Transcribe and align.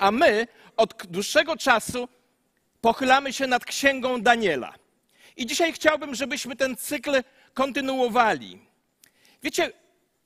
a 0.00 0.10
my 0.10 0.46
od 0.76 1.06
dłuższego 1.06 1.56
czasu 1.56 2.08
pochylamy 2.80 3.32
się 3.32 3.46
nad 3.46 3.64
księgą 3.64 4.22
Daniela. 4.22 4.74
I 5.36 5.46
dzisiaj 5.46 5.72
chciałbym, 5.72 6.14
żebyśmy 6.14 6.56
ten 6.56 6.76
cykl 6.76 7.22
kontynuowali. 7.54 8.58
Wiecie, 9.42 9.72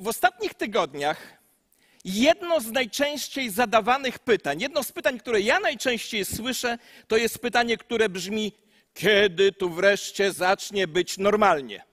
w 0.01 0.09
ostatnich 0.09 0.55
tygodniach 0.55 1.19
jedno 2.05 2.61
z 2.61 2.71
najczęściej 2.71 3.51
zadawanych 3.51 4.19
pytań, 4.19 4.61
jedno 4.61 4.83
z 4.83 4.93
pytań, 4.93 5.19
które 5.19 5.41
ja 5.41 5.61
najczęściej 5.61 6.25
słyszę, 6.25 6.79
to 7.09 7.17
jest 7.17 7.39
pytanie, 7.39 7.77
które 7.77 8.09
brzmi: 8.09 8.53
kiedy 8.95 9.53
tu 9.53 9.71
wreszcie 9.71 10.33
zacznie 10.33 10.89
być 10.89 11.19
normalnie? 11.19 11.85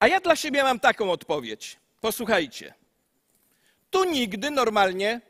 A 0.00 0.08
ja 0.08 0.20
dla 0.20 0.36
siebie 0.36 0.62
mam 0.62 0.80
taką 0.80 1.10
odpowiedź. 1.10 1.76
Posłuchajcie. 2.00 2.77
Tu 3.90 4.04
nigdy 4.04 4.50
normalnie 4.50 5.20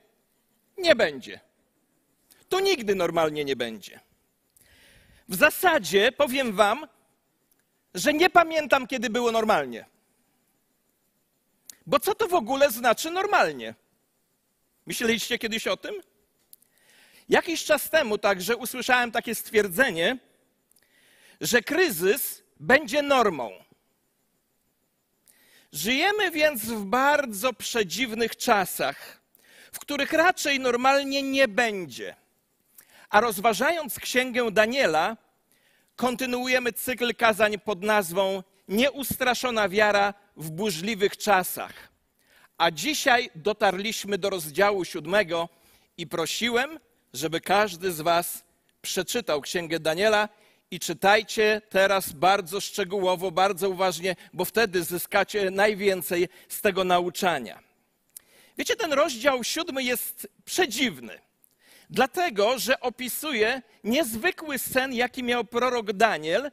nie 0.78 0.96
będzie. 0.96 1.40
Tu 2.48 2.58
nigdy 2.58 2.94
normalnie 2.94 3.44
nie 3.44 3.56
będzie. 3.56 4.00
W 5.28 5.34
zasadzie 5.34 6.12
powiem 6.12 6.52
Wam, 6.52 6.86
że 7.94 8.12
nie 8.12 8.30
pamiętam, 8.30 8.86
kiedy 8.86 9.10
było 9.10 9.32
normalnie. 9.32 9.84
Bo 11.86 12.00
co 12.00 12.14
to 12.14 12.28
w 12.28 12.34
ogóle 12.34 12.70
znaczy 12.70 13.10
normalnie? 13.10 13.74
Myśleliście 14.86 15.38
kiedyś 15.38 15.66
o 15.66 15.76
tym? 15.76 15.94
Jakiś 17.28 17.64
czas 17.64 17.90
temu 17.90 18.18
także 18.18 18.56
usłyszałem 18.56 19.12
takie 19.12 19.34
stwierdzenie, 19.34 20.18
że 21.40 21.62
kryzys 21.62 22.42
będzie 22.60 23.02
normą. 23.02 23.50
Żyjemy 25.72 26.30
więc 26.30 26.62
w 26.62 26.84
bardzo 26.84 27.52
przedziwnych 27.52 28.36
czasach, 28.36 29.20
w 29.72 29.78
których 29.78 30.12
raczej 30.12 30.60
normalnie 30.60 31.22
nie 31.22 31.48
będzie. 31.48 32.16
A 33.10 33.20
rozważając 33.20 33.98
księgę 33.98 34.50
Daniela, 34.50 35.16
kontynuujemy 35.96 36.72
cykl 36.72 37.14
kazań 37.14 37.58
pod 37.58 37.82
nazwą 37.82 38.42
Nieustraszona 38.68 39.68
wiara 39.68 40.14
w 40.36 40.50
burzliwych 40.50 41.16
czasach. 41.16 41.72
A 42.58 42.70
dzisiaj 42.70 43.30
dotarliśmy 43.34 44.18
do 44.18 44.30
rozdziału 44.30 44.84
siódmego 44.84 45.48
i 45.96 46.06
prosiłem, 46.06 46.78
żeby 47.12 47.40
każdy 47.40 47.92
z 47.92 48.00
Was 48.00 48.44
przeczytał 48.82 49.40
księgę 49.40 49.80
Daniela 49.80 50.28
i 50.70 50.80
czytajcie 50.80 51.62
teraz 51.68 52.12
bardzo 52.12 52.60
szczegółowo, 52.60 53.30
bardzo 53.30 53.70
uważnie, 53.70 54.16
bo 54.32 54.44
wtedy 54.44 54.84
zyskacie 54.84 55.50
najwięcej 55.50 56.28
z 56.48 56.60
tego 56.60 56.84
nauczania. 56.84 57.62
Wiecie, 58.58 58.76
ten 58.76 58.92
rozdział 58.92 59.44
siódmy 59.44 59.82
jest 59.82 60.28
przedziwny. 60.44 61.20
Dlatego, 61.90 62.58
że 62.58 62.80
opisuje 62.80 63.62
niezwykły 63.84 64.58
sen, 64.58 64.94
jaki 64.94 65.22
miał 65.22 65.44
prorok 65.44 65.92
Daniel. 65.92 66.50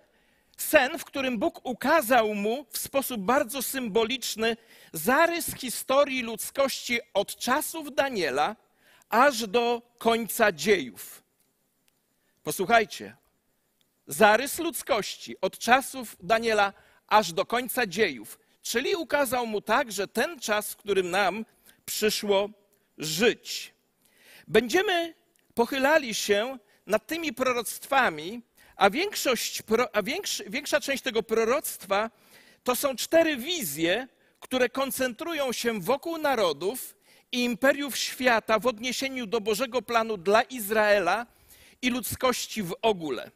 Sen, 0.58 1.00
w 1.00 1.06
którym 1.06 1.38
Bóg 1.38 1.66
ukazał 1.66 2.36
mu 2.36 2.66
w 2.70 2.78
sposób 2.78 3.22
bardzo 3.22 3.62
symboliczny 3.62 4.58
zarys 4.94 5.56
historii 5.56 6.22
ludzkości 6.22 7.00
od 7.14 7.36
czasów 7.36 7.96
Daniela 7.96 8.56
aż 9.10 9.48
do 9.48 9.82
końca 9.98 10.52
dziejów. 10.52 11.24
Posłuchajcie. 12.44 13.16
Zarys 14.08 14.60
ludzkości 14.60 15.36
od 15.42 15.58
czasów 15.58 16.16
Daniela 16.20 16.74
aż 17.08 17.34
do 17.34 17.46
końca 17.46 17.88
dziejów. 17.88 18.40
Czyli 18.62 18.96
ukazał 18.96 19.48
mu 19.48 19.62
także 19.62 20.08
ten 20.08 20.40
czas, 20.40 20.74
w 20.74 20.76
którym 20.76 21.10
nam 21.10 21.46
przyszło 21.86 22.50
żyć. 22.98 23.74
Będziemy 24.48 25.14
pochylali 25.54 26.16
się 26.16 26.58
nad 26.88 27.08
tymi 27.08 27.34
proroctwami, 27.34 28.42
a, 28.76 28.90
większość, 28.90 29.64
a 29.94 30.04
większy, 30.04 30.46
większa 30.50 30.80
część 30.80 31.04
tego 31.04 31.24
proroctwa 31.24 32.10
to 32.64 32.76
są 32.76 32.96
cztery 32.96 33.38
wizje, 33.38 34.08
które 34.40 34.70
koncentrują 34.70 35.52
się 35.52 35.82
wokół 35.82 36.18
narodów 36.18 36.96
i 37.32 37.44
imperiów 37.44 37.98
świata 37.98 38.60
w 38.60 38.68
odniesieniu 38.68 39.28
do 39.28 39.42
Bożego 39.42 39.82
planu 39.82 40.18
dla 40.18 40.42
Izraela 40.42 41.26
i 41.82 41.90
ludzkości 41.90 42.64
w 42.64 42.76
ogóle. 42.82 43.32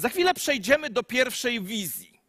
Za 0.00 0.08
chwilę 0.08 0.34
przejdziemy 0.34 0.90
do 0.90 1.02
pierwszej 1.02 1.60
wizji. 1.60 2.20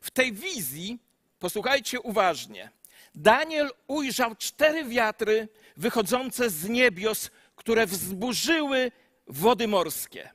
W 0.00 0.10
tej 0.10 0.32
wizji, 0.32 0.98
posłuchajcie 1.38 2.00
uważnie, 2.00 2.70
Daniel 3.14 3.70
ujrzał 3.86 4.34
cztery 4.34 4.84
wiatry 4.84 5.48
wychodzące 5.76 6.50
z 6.50 6.68
niebios, 6.68 7.30
które 7.56 7.86
wzburzyły 7.86 8.92
wody 9.26 9.68
morskie. 9.68 10.30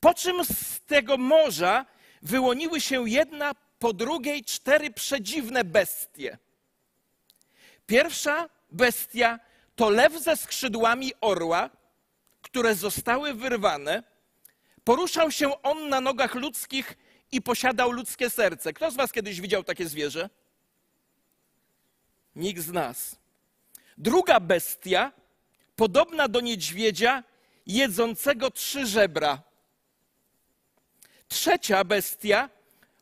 Po 0.00 0.14
czym 0.14 0.44
z 0.44 0.80
tego 0.86 1.16
morza 1.16 1.86
wyłoniły 2.22 2.80
się 2.80 3.08
jedna 3.08 3.52
po 3.78 3.92
drugiej 3.92 4.44
cztery 4.44 4.90
przedziwne 4.90 5.64
bestie. 5.64 6.38
Pierwsza 7.86 8.48
bestia 8.70 9.40
to 9.76 9.90
lew 9.90 10.22
ze 10.22 10.36
skrzydłami 10.36 11.12
orła, 11.20 11.70
które 12.42 12.74
zostały 12.74 13.34
wyrwane. 13.34 14.13
Poruszał 14.84 15.30
się 15.30 15.62
on 15.62 15.88
na 15.88 16.00
nogach 16.00 16.34
ludzkich 16.34 16.96
i 17.32 17.42
posiadał 17.42 17.90
ludzkie 17.90 18.30
serce. 18.30 18.72
Kto 18.72 18.90
z 18.90 18.94
Was 18.94 19.12
kiedyś 19.12 19.40
widział 19.40 19.64
takie 19.64 19.88
zwierzę? 19.88 20.30
Nikt 22.36 22.62
z 22.62 22.72
nas. 22.72 23.16
Druga 23.98 24.40
bestia, 24.40 25.12
podobna 25.76 26.28
do 26.28 26.40
niedźwiedzia, 26.40 27.22
jedzącego 27.66 28.50
trzy 28.50 28.86
żebra. 28.86 29.42
Trzecia 31.28 31.84
bestia, 31.84 32.50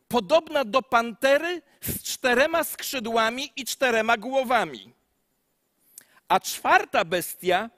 podobna 0.07 0.65
do 0.65 0.81
pantery 0.81 1.61
z 1.81 2.03
czterema 2.03 2.63
skrzydłami 2.63 3.51
i 3.55 3.65
czterema 3.65 4.17
głowami. 4.17 4.93
A 6.27 6.39
czwarta 6.39 7.05
bestia 7.05 7.69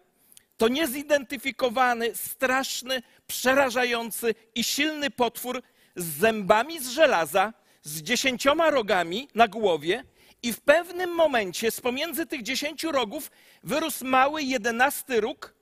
to 0.58 0.68
niezidentyfikowany, 0.68 2.16
straszny, 2.16 3.02
przerażający 3.28 4.36
i 4.56 4.64
silny 4.64 5.10
potwór 5.10 5.62
z 5.96 6.06
zębami 6.06 6.80
z 6.80 6.90
żelaza, 6.90 7.54
z 7.84 8.02
dziesięcioma 8.02 8.70
rogami 8.70 9.30
na 9.36 9.48
głowie 9.48 10.04
i 10.44 10.54
w 10.54 10.62
pewnym 10.62 11.16
momencie 11.16 11.72
z 11.72 11.82
pomiędzy 11.82 12.26
tych 12.26 12.44
dziesięciu 12.44 12.92
rogów 12.92 13.32
wyrósł 13.64 14.06
mały 14.06 14.44
jedenasty 14.44 15.22
róg, 15.22 15.54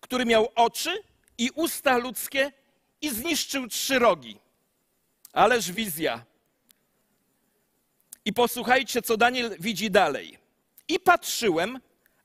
który 0.00 0.24
miał 0.24 0.48
oczy 0.54 1.02
i 1.38 1.50
usta 1.54 1.96
ludzkie 1.96 2.52
i 3.00 3.10
zniszczył 3.10 3.68
trzy 3.68 3.98
rogi. 3.98 4.38
Ależ 5.32 5.72
wizja. 5.72 6.24
I 8.24 8.32
posłuchajcie, 8.32 9.02
co 9.02 9.16
Daniel 9.16 9.56
widzi 9.60 9.90
dalej. 9.90 10.38
I 10.88 11.00
patrzyłem, 11.00 11.80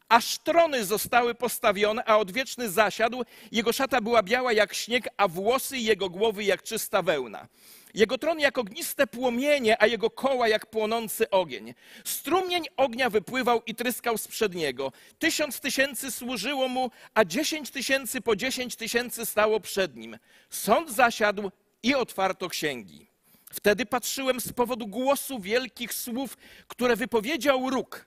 aż 0.10 0.38
trony 0.38 0.86
zostały 0.86 1.36
postawione, 1.36 2.04
a 2.06 2.18
odwieczny 2.18 2.70
zasiadł. 2.70 3.24
Jego 3.52 3.74
szata 3.74 4.02
była 4.02 4.24
biała 4.24 4.54
jak 4.54 4.74
śnieg, 4.74 5.08
a 5.18 5.28
włosy 5.28 5.78
jego 5.78 6.10
głowy 6.10 6.44
jak 6.44 6.64
czysta 6.64 7.02
wełna. 7.02 7.48
Jego 7.94 8.18
tron 8.18 8.40
jak 8.40 8.58
ogniste 8.58 9.08
płomienie, 9.08 9.82
a 9.82 9.88
jego 9.88 10.10
koła 10.10 10.48
jak 10.48 10.66
płonący 10.66 11.30
ogień. 11.30 11.74
Strumień 12.06 12.66
ognia 12.78 13.10
wypływał 13.10 13.62
i 13.66 13.76
tryskał 13.76 14.18
z 14.18 14.28
przedniego. 14.28 14.92
Tysiąc 15.20 15.60
tysięcy 15.60 16.12
służyło 16.12 16.68
mu, 16.68 16.92
a 17.14 17.26
dziesięć 17.26 17.72
tysięcy 17.72 18.22
po 18.22 18.36
dziesięć 18.36 18.76
tysięcy 18.76 19.26
stało 19.26 19.60
przed 19.60 19.96
nim. 19.96 20.18
Sąd 20.50 20.92
zasiadł 20.92 21.52
i 21.84 21.96
otwarto 21.96 22.50
księgi. 22.50 23.08
Wtedy 23.52 23.86
patrzyłem 23.86 24.42
z 24.42 24.54
powodu 24.54 24.88
głosu 24.88 25.40
wielkich 25.40 25.94
słów, 25.94 26.38
które 26.68 26.96
wypowiedział 26.96 27.70
róg. 27.70 28.06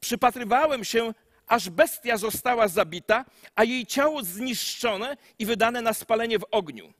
Przypatrywałem 0.00 0.84
się, 0.84 1.12
aż 1.46 1.70
bestia 1.70 2.16
została 2.16 2.68
zabita, 2.68 3.24
a 3.54 3.64
jej 3.64 3.86
ciało 3.86 4.22
zniszczone 4.22 5.16
i 5.38 5.46
wydane 5.46 5.82
na 5.82 5.92
spalenie 5.92 6.38
w 6.38 6.46
ogniu. 6.50 6.92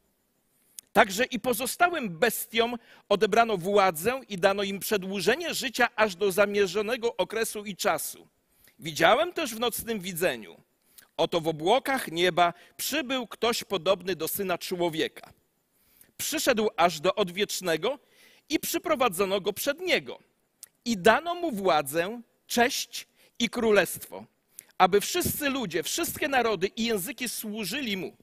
Także 0.93 1.25
i 1.25 1.40
pozostałym 1.40 2.19
bestiom 2.19 2.76
odebrano 3.08 3.56
władzę 3.56 4.20
i 4.28 4.38
dano 4.38 4.62
im 4.62 4.78
przedłużenie 4.78 5.54
życia 5.54 5.88
aż 5.96 6.16
do 6.16 6.32
zamierzonego 6.32 7.16
okresu 7.16 7.64
i 7.64 7.76
czasu. 7.76 8.28
Widziałem 8.78 9.32
też 9.32 9.54
w 9.54 9.60
nocnym 9.60 10.00
widzeniu. 10.00 10.56
Oto 11.16 11.40
w 11.40 11.49
obłokach 11.49 12.12
nieba 12.12 12.54
przybył 12.76 13.26
ktoś 13.26 13.64
podobny 13.64 14.16
do 14.16 14.28
syna 14.28 14.58
człowieka. 14.58 15.32
Przyszedł 16.16 16.69
aż 16.76 17.00
do 17.00 17.14
odwiecznego 17.14 17.99
i 18.49 18.58
przyprowadzono 18.58 19.40
go 19.40 19.52
przed 19.52 19.81
niego. 19.81 20.19
I 20.84 20.99
dano 20.99 21.34
mu 21.34 21.52
władzę, 21.52 22.20
cześć 22.46 23.06
i 23.38 23.49
królestwo, 23.49 24.25
aby 24.78 25.00
wszyscy 25.00 25.50
ludzie, 25.50 25.82
wszystkie 25.82 26.28
narody 26.28 26.67
i 26.67 26.84
języki 26.84 27.28
służyli 27.28 27.96
mu. 27.96 28.17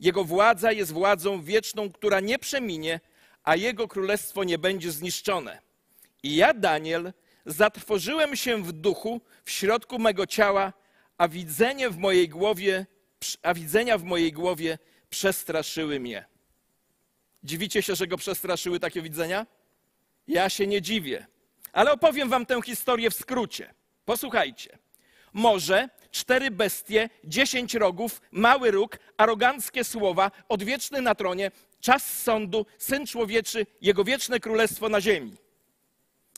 Jego 0.00 0.24
władza 0.24 0.72
jest 0.72 0.92
władzą 0.92 1.42
wieczną, 1.42 1.92
która 1.92 2.20
nie 2.20 2.38
przeminie, 2.38 3.00
a 3.44 3.56
jego 3.56 3.88
królestwo 3.88 4.44
nie 4.44 4.58
będzie 4.58 4.92
zniszczone. 4.92 5.60
I 6.22 6.36
ja, 6.36 6.54
Daniel, 6.54 7.12
zatrwożyłem 7.46 8.36
się 8.36 8.62
w 8.62 8.72
duchu 8.72 9.20
w 9.44 9.50
środku 9.50 9.98
mego 9.98 10.26
ciała, 10.26 10.72
a 11.18 11.28
widzenie 11.28 11.90
w 11.90 11.98
mojej 11.98 12.28
głowie, 12.28 12.86
a 13.42 13.54
widzenia 13.54 13.98
w 13.98 14.04
mojej 14.04 14.32
głowie 14.32 14.78
przestraszyły 15.10 16.00
mnie. 16.00 16.24
Dziwicie 17.44 17.82
się, 17.82 17.94
że 17.94 18.06
go 18.06 18.16
przestraszyły 18.16 18.80
takie 18.80 19.02
widzenia? 19.02 19.46
Ja 20.28 20.48
się 20.48 20.66
nie 20.66 20.82
dziwię. 20.82 21.26
Ale 21.72 21.92
opowiem 21.92 22.28
wam 22.28 22.46
tę 22.46 22.62
historię 22.62 23.10
w 23.10 23.14
skrócie. 23.14 23.74
Posłuchajcie. 24.04 24.78
Morze, 25.38 25.88
cztery 26.10 26.50
bestie, 26.50 27.10
dziesięć 27.24 27.74
rogów, 27.74 28.20
mały 28.30 28.70
róg, 28.70 28.98
aroganckie 29.16 29.84
słowa, 29.84 30.30
odwieczny 30.48 31.02
na 31.02 31.14
tronie, 31.14 31.50
czas 31.80 32.22
sądu, 32.22 32.66
syn 32.78 33.06
człowieczy, 33.06 33.66
jego 33.80 34.04
wieczne 34.04 34.40
królestwo 34.40 34.88
na 34.88 35.00
ziemi. 35.00 35.36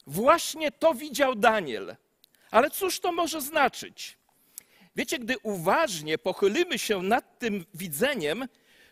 Właśnie 0.06 0.72
to 0.72 0.94
widział 0.94 1.34
Daniel. 1.34 1.96
Ale 2.50 2.70
cóż 2.70 3.00
to 3.00 3.12
może 3.12 3.40
znaczyć? 3.40 4.18
Wiecie, 4.96 5.18
gdy 5.18 5.38
uważnie 5.42 6.18
pochylimy 6.18 6.78
się 6.78 7.02
nad 7.02 7.38
tym 7.38 7.64
widzeniem, 7.74 8.48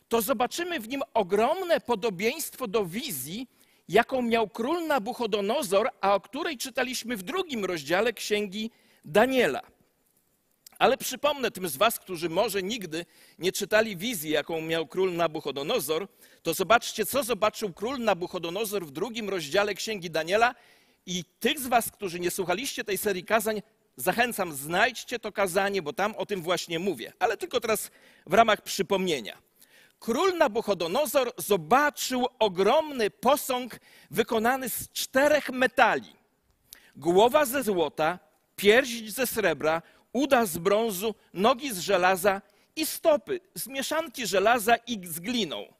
to 0.08 0.22
zobaczymy 0.22 0.80
w 0.80 0.88
nim 0.88 1.02
ogromne 1.14 1.80
podobieństwo 1.80 2.66
do 2.68 2.84
wizji, 2.84 3.48
jaką 3.88 4.22
miał 4.22 4.48
król 4.48 4.86
Nabuchodonozor, 4.86 5.88
a 6.00 6.14
o 6.14 6.20
której 6.20 6.58
czytaliśmy 6.58 7.16
w 7.16 7.22
drugim 7.22 7.64
rozdziale 7.64 8.12
księgi 8.12 8.70
Daniela. 9.04 9.77
Ale 10.78 10.96
przypomnę 10.96 11.50
tym 11.50 11.68
z 11.68 11.76
Was, 11.76 11.98
którzy 11.98 12.28
może 12.28 12.62
nigdy 12.62 13.06
nie 13.38 13.52
czytali 13.52 13.96
wizji, 13.96 14.30
jaką 14.30 14.60
miał 14.60 14.86
król 14.86 15.16
Nabuchodonozor, 15.16 16.08
to 16.42 16.54
zobaczcie, 16.54 17.06
co 17.06 17.22
zobaczył 17.22 17.72
król 17.72 17.98
Nabuchodonozor 17.98 18.86
w 18.86 18.90
drugim 18.90 19.28
rozdziale 19.28 19.74
księgi 19.74 20.10
Daniela. 20.10 20.54
I 21.06 21.24
tych 21.40 21.60
z 21.60 21.66
Was, 21.66 21.90
którzy 21.90 22.20
nie 22.20 22.30
słuchaliście 22.30 22.84
tej 22.84 22.98
serii 22.98 23.24
kazań, 23.24 23.62
zachęcam, 23.96 24.52
znajdźcie 24.52 25.18
to 25.18 25.32
kazanie, 25.32 25.82
bo 25.82 25.92
tam 25.92 26.14
o 26.14 26.26
tym 26.26 26.42
właśnie 26.42 26.78
mówię. 26.78 27.12
Ale 27.18 27.36
tylko 27.36 27.60
teraz 27.60 27.90
w 28.26 28.34
ramach 28.34 28.62
przypomnienia. 28.62 29.38
Król 29.98 30.38
Nabuchodonozor 30.38 31.32
zobaczył 31.36 32.26
ogromny 32.38 33.10
posąg 33.10 33.80
wykonany 34.10 34.68
z 34.68 34.88
czterech 34.92 35.50
metali. 35.50 36.16
Głowa 36.96 37.44
ze 37.44 37.62
złota, 37.62 38.18
pierś 38.56 39.10
ze 39.10 39.26
srebra, 39.26 39.82
uda 40.18 40.46
z 40.46 40.58
brązu, 40.58 41.14
nogi 41.32 41.74
z 41.74 41.78
żelaza 41.78 42.42
i 42.76 42.86
stopy 42.86 43.40
z 43.54 43.66
mieszanki 43.66 44.26
żelaza 44.26 44.76
i 44.76 45.06
z 45.06 45.20
gliną. 45.20 45.74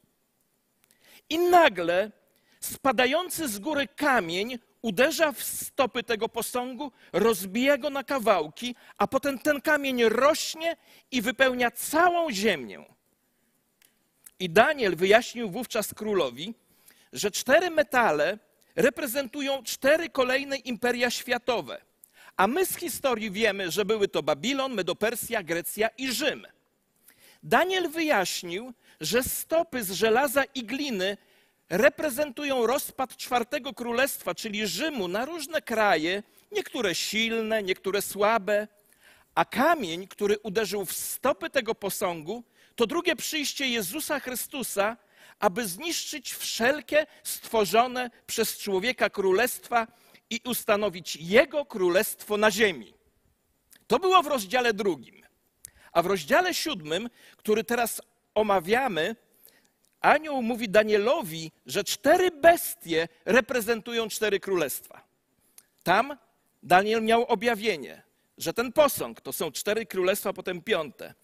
I 1.31 1.38
nagle 1.38 2.11
spadający 2.61 3.49
z 3.49 3.58
góry 3.58 3.87
kamień 3.87 4.58
uderza 4.82 5.32
w 5.32 5.43
stopy 5.43 6.02
tego 6.02 6.29
posągu, 6.29 6.93
rozbija 7.12 7.79
go 7.79 7.90
na 7.90 8.05
kawałki, 8.05 8.75
a 8.99 9.06
potem 9.06 9.38
ten 9.38 9.61
kamień 9.61 10.05
rośnie 10.05 10.76
i 11.11 11.23
wypełnia 11.23 11.70
całą 11.70 12.31
ziemię. 12.31 12.84
I 14.41 14.50
Daniel 14.50 14.96
wyjaśnił 14.96 15.50
wówczas 15.50 15.94
królowi, 15.94 16.55
że 17.12 17.31
cztery 17.31 17.70
metale 17.70 18.38
reprezentują 18.76 19.62
cztery 19.62 20.08
kolejne 20.11 20.56
imperia 20.56 21.11
światowe. 21.11 21.88
A 22.38 22.46
my 22.46 22.67
z 22.67 22.76
historii 22.76 23.31
wiemy, 23.31 23.70
że 23.70 23.85
były 23.85 24.08
to 24.08 24.23
Babilon, 24.23 24.75
Medopersja, 24.75 25.43
Grecja 25.43 25.88
i 25.88 26.12
Rzym. 26.12 26.46
Daniel 27.43 27.88
wyjaśnił, 27.88 28.73
że 29.00 29.23
stopy 29.23 29.85
z 29.85 29.93
żelaza 29.93 30.44
i 30.44 30.64
gliny 30.64 31.17
reprezentują 31.70 32.67
rozpad 32.67 33.17
czwartego 33.17 33.75
królestwa, 33.75 34.35
czyli 34.35 34.67
Rzymu, 34.67 35.08
na 35.08 35.25
różne 35.25 35.62
kraje, 35.62 36.23
niektóre 36.52 36.94
silne, 36.94 37.62
niektóre 37.62 38.02
słabe. 38.02 38.69
A 39.34 39.44
kamień, 39.44 40.08
który 40.08 40.38
uderzył 40.38 40.84
w 40.84 40.93
stopy 40.93 41.50
tego 41.50 41.75
posągu, 41.75 42.44
to 42.76 42.87
drugie 42.87 43.17
przyjście 43.17 43.69
Jezusa 43.69 44.20
Chrystusa, 44.20 44.96
aby 45.38 45.67
zniszczyć 45.67 46.34
wszelkie 46.34 47.06
stworzone 47.23 48.11
przez 48.26 48.58
człowieka 48.58 49.11
królestwa 49.11 49.87
i 50.30 50.40
ustanowić 50.44 51.16
Jego 51.16 51.64
królestwo 51.64 52.36
na 52.36 52.50
ziemi. 52.50 52.94
To 53.86 53.98
było 53.98 54.22
w 54.22 54.26
rozdziale 54.26 54.75
drugim. 54.75 55.22
A 55.92 56.02
w 56.02 56.06
rozdziale 56.06 56.54
siódmym, 56.54 57.10
który 57.36 57.64
teraz 57.64 58.02
omawiamy, 58.34 59.16
anioł 60.00 60.42
mówi 60.42 60.69
Danielowi, 60.69 61.52
że 61.66 61.84
cztery 61.84 62.30
bestie 62.30 63.08
reprezentują 63.25 64.08
cztery 64.08 64.40
królestwa. 64.40 65.04
Tam 65.82 66.16
Daniel 66.62 67.02
miał 67.02 67.24
objawienie, 67.24 68.02
że 68.38 68.52
ten 68.52 68.72
posąg 68.72 69.20
to 69.20 69.32
są 69.32 69.52
cztery 69.52 69.86
królestwa, 69.86 70.32
potem 70.32 70.62
piąte. 70.62 71.14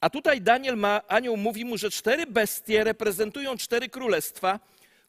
A 0.00 0.10
tutaj 0.10 0.40
Daniel 0.40 0.76
ma, 0.76 1.00
anioł 1.08 1.36
mówi 1.36 1.64
mu, 1.64 1.78
że 1.78 1.90
cztery 1.90 2.26
bestie 2.26 2.84
reprezentują 2.84 3.56
cztery 3.56 3.88
królestwa, 3.88 4.60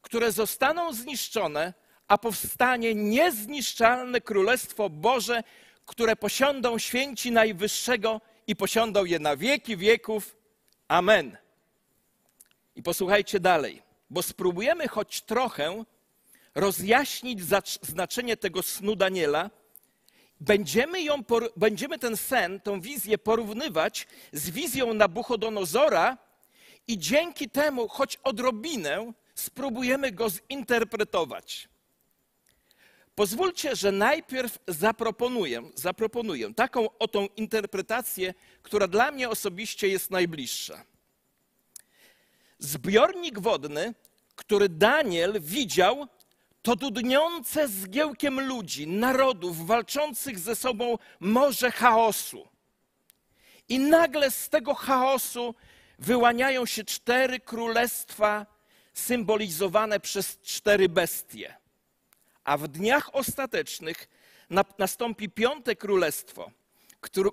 które 0.01 0.31
zostaną 0.31 0.93
zniszczone, 0.93 1.73
a 2.07 2.17
powstanie 2.17 2.95
niezniszczalne 2.95 4.21
Królestwo 4.21 4.89
Boże, 4.89 5.43
które 5.85 6.15
posiądą 6.15 6.77
święci 6.77 7.31
Najwyższego 7.31 8.21
i 8.47 8.55
posiądą 8.55 9.05
je 9.05 9.19
na 9.19 9.37
wieki 9.37 9.77
wieków. 9.77 10.37
Amen. 10.87 11.37
I 12.75 12.83
posłuchajcie 12.83 13.39
dalej, 13.39 13.81
bo 14.09 14.21
spróbujemy 14.21 14.87
choć 14.87 15.21
trochę 15.21 15.83
rozjaśnić 16.55 17.39
znaczenie 17.81 18.37
tego 18.37 18.63
snu 18.63 18.95
Daniela. 18.95 19.49
Będziemy, 20.39 21.01
ją, 21.01 21.23
będziemy 21.57 21.99
ten 21.99 22.17
sen, 22.17 22.59
tą 22.59 22.81
wizję 22.81 23.17
porównywać 23.17 24.07
z 24.33 24.49
wizją 24.49 24.93
Nabuchodonozora 24.93 26.17
i 26.87 26.97
dzięki 26.97 27.49
temu, 27.49 27.87
choć 27.87 28.19
odrobinę, 28.23 29.13
spróbujemy 29.35 30.11
go 30.11 30.29
zinterpretować. 30.29 31.69
Pozwólcie, 33.15 33.75
że 33.75 33.91
najpierw 33.91 34.59
zaproponuję, 34.67 35.63
zaproponuję 35.75 36.53
taką 36.53 36.97
oto 36.99 37.27
interpretację, 37.35 38.33
która 38.63 38.87
dla 38.87 39.11
mnie 39.11 39.29
osobiście 39.29 39.87
jest 39.87 40.11
najbliższa. 40.11 40.83
Zbiornik 42.59 43.39
wodny, 43.39 43.93
który 44.35 44.69
Daniel 44.69 45.41
widział, 45.41 46.07
to 46.61 46.75
dudniące 46.75 47.67
zgiełkiem 47.67 48.47
ludzi, 48.47 48.87
narodów 48.87 49.67
walczących 49.67 50.39
ze 50.39 50.55
sobą 50.55 50.97
morze 51.19 51.71
chaosu. 51.71 52.47
I 53.69 53.79
nagle 53.79 54.31
z 54.31 54.49
tego 54.49 54.73
chaosu 54.73 55.55
wyłaniają 55.99 56.65
się 56.65 56.83
cztery 56.83 57.39
królestwa 57.39 58.45
symbolizowane 58.93 59.99
przez 59.99 60.39
cztery 60.41 60.89
bestie 60.89 61.64
a 62.45 62.57
w 62.57 62.67
dniach 62.67 63.15
ostatecznych 63.15 64.07
nastąpi 64.77 65.29
piąte 65.29 65.75
królestwo, 65.75 66.51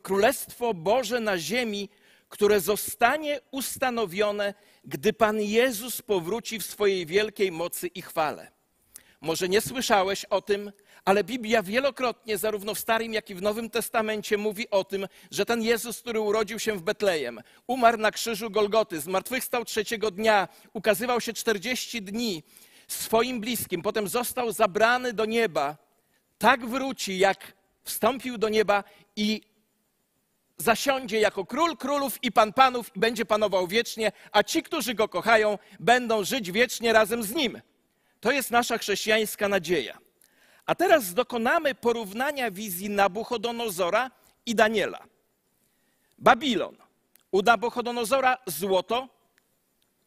królestwo 0.03 0.75
Boże 0.75 1.21
na 1.21 1.39
ziemi, 1.39 1.89
które 2.29 2.61
zostanie 2.61 3.41
ustanowione, 3.51 4.55
gdy 4.85 5.13
Pan 5.13 5.41
Jezus 5.41 6.03
powróci 6.03 6.59
w 6.59 6.67
swojej 6.67 7.07
wielkiej 7.07 7.53
mocy 7.53 7.87
i 7.87 8.03
chwale. 8.03 8.53
Może 9.21 9.49
nie 9.49 9.61
słyszałeś 9.61 10.25
o 10.25 10.43
tym, 10.43 10.73
ale 11.05 11.25
Biblia 11.25 11.63
wielokrotnie, 11.63 12.39
zarówno 12.39 12.75
w 12.75 12.79
Starym, 12.79 13.15
jak 13.15 13.31
i 13.31 13.35
w 13.35 13.43
Nowym 13.43 13.71
Testamencie, 13.71 14.39
mówi 14.39 14.71
o 14.71 14.85
tym, 14.85 15.07
że 15.31 15.45
ten 15.45 15.63
Jezus, 15.63 16.01
który 16.01 16.21
urodził 16.21 16.59
się 16.59 16.73
w 16.73 16.83
Betlejem, 16.83 17.41
umarł 17.67 17.99
na 17.99 18.11
krzyżu 18.11 18.51
Golgoty, 18.51 19.01
zmartwychwstał 19.01 19.65
trzeciego 19.65 20.11
dnia, 20.11 20.49
ukazywał 20.73 21.21
się 21.21 21.33
40 21.33 22.03
dni, 22.03 22.43
swoim 22.93 23.41
bliskim, 23.41 23.83
potem 23.83 24.09
został 24.09 24.53
zabrany 24.53 25.13
do 25.13 25.25
nieba, 25.25 25.77
tak 26.39 26.67
wróci, 26.67 27.19
jak 27.19 27.53
wstąpił 27.85 28.39
do 28.39 28.49
nieba 28.49 28.85
i 29.17 29.43
zasiądzie 30.57 31.21
jako 31.21 31.47
król 31.47 31.77
królów 31.77 32.19
i 32.25 32.33
pan 32.33 32.53
panów 32.53 32.97
i 32.97 32.99
będzie 32.99 33.25
panował 33.25 33.67
wiecznie, 33.67 34.13
a 34.33 34.43
ci, 34.43 34.63
którzy 34.63 34.95
go 34.95 35.09
kochają, 35.09 35.59
będą 35.81 36.25
żyć 36.25 36.53
wiecznie 36.53 36.93
razem 36.93 37.23
z 37.23 37.35
nim. 37.35 37.61
To 38.21 38.33
jest 38.33 38.51
nasza 38.51 38.79
chrześcijańska 38.79 39.49
nadzieja. 39.49 39.99
A 40.67 40.75
teraz 40.75 41.15
dokonamy 41.15 41.75
porównania 41.75 42.51
wizji 42.51 42.91
Nabuchodonozora 42.91 44.11
i 44.47 44.55
Daniela. 44.55 45.05
Babilon. 46.19 46.77
U 47.31 47.43
Nabuchodonozora 47.43 48.39
złoto, 48.47 49.09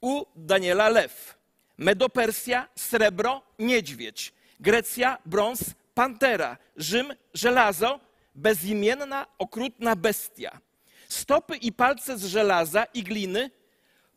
u 0.01 0.25
Daniela 0.35 0.89
lew. 0.89 1.37
Medopersja, 1.77 2.67
srebro, 2.75 3.41
niedźwiedź. 3.59 4.33
Grecja, 4.59 5.17
brąz, 5.25 5.63
pantera. 5.93 6.57
Rzym, 6.77 7.13
żelazo, 7.33 7.99
bezimienna, 8.35 9.27
okrutna 9.37 9.95
bestia. 9.95 10.59
Stopy 11.09 11.57
i 11.57 11.71
palce 11.71 12.17
z 12.17 12.25
żelaza 12.25 12.83
i 12.83 13.03
gliny 13.03 13.51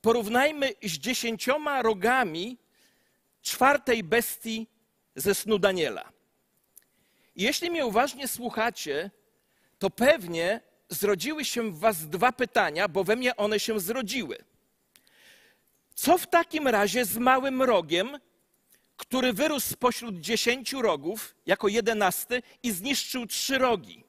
porównajmy 0.02 0.72
z 0.82 0.90
dziesięcioma 0.90 1.82
rogami 1.82 2.58
czwartej 3.42 4.04
bestii 4.04 4.66
ze 5.16 5.34
snu 5.34 5.58
Daniela. 5.58 6.12
Jeśli 7.36 7.70
mnie 7.70 7.86
uważnie 7.86 8.28
słuchacie, 8.28 9.10
to 9.78 9.90
pewnie 9.90 10.60
zrodziły 10.88 11.44
się 11.44 11.70
w 11.70 11.78
was 11.78 12.08
dwa 12.08 12.32
pytania, 12.32 12.88
bo 12.88 13.04
we 13.04 13.16
mnie 13.16 13.36
one 13.36 13.60
się 13.60 13.80
zrodziły. 13.80 14.38
Co 15.98 16.18
w 16.18 16.26
takim 16.26 16.68
razie 16.68 17.04
z 17.04 17.16
małym 17.16 17.62
rogiem, 17.62 18.18
który 18.96 19.32
wyrósł 19.32 19.68
spośród 19.68 20.20
dziesięciu 20.20 20.82
rogów 20.82 21.34
jako 21.46 21.68
jedenasty 21.68 22.42
i 22.62 22.72
zniszczył 22.72 23.26
trzy 23.26 23.58
rogi? 23.58 24.04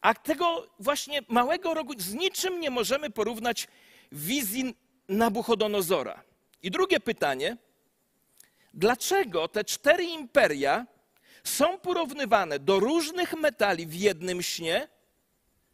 A 0.00 0.14
tego 0.14 0.66
właśnie 0.78 1.22
małego 1.28 1.74
rogu 1.74 1.92
z 1.98 2.14
niczym 2.14 2.60
nie 2.60 2.70
możemy 2.70 3.10
porównać 3.10 3.68
wizji 4.12 4.76
Nabuchodonozora. 5.08 6.22
I 6.62 6.70
drugie 6.70 7.00
pytanie, 7.00 7.56
dlaczego 8.74 9.48
te 9.48 9.64
cztery 9.64 10.04
imperia 10.04 10.86
są 11.44 11.78
porównywane 11.78 12.58
do 12.58 12.80
różnych 12.80 13.34
metali 13.34 13.86
w 13.86 13.94
jednym 13.94 14.42
śnie, 14.42 14.88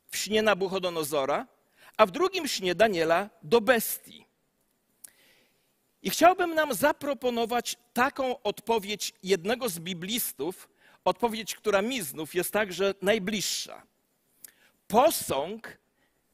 w 0.08 0.16
śnie 0.16 0.42
Nabuchodonozora, 0.42 1.46
a 1.96 2.06
w 2.06 2.10
drugim 2.10 2.48
śnie 2.48 2.74
Daniela 2.74 3.30
do 3.42 3.60
bestii? 3.60 4.33
I 6.04 6.10
chciałbym 6.10 6.54
nam 6.54 6.74
zaproponować 6.74 7.76
taką 7.92 8.42
odpowiedź 8.42 9.12
jednego 9.22 9.68
z 9.68 9.78
biblistów, 9.78 10.68
odpowiedź, 11.04 11.54
która 11.54 11.82
mi 11.82 12.02
znów 12.02 12.34
jest 12.34 12.52
także 12.52 12.94
najbliższa. 13.02 13.82
Posąg, 14.86 15.78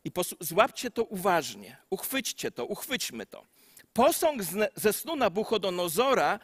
i 0.05 0.11
złapcie 0.41 0.91
to 0.91 1.05
uważnie, 1.05 1.77
uchwyćcie 1.91 2.51
to, 2.51 2.65
uchwyćmy 2.65 3.27
to. 3.27 3.47
Posąg 3.93 4.43
ze 4.75 4.93
snu 4.93 5.17
Nabuchodonozora 5.17 6.39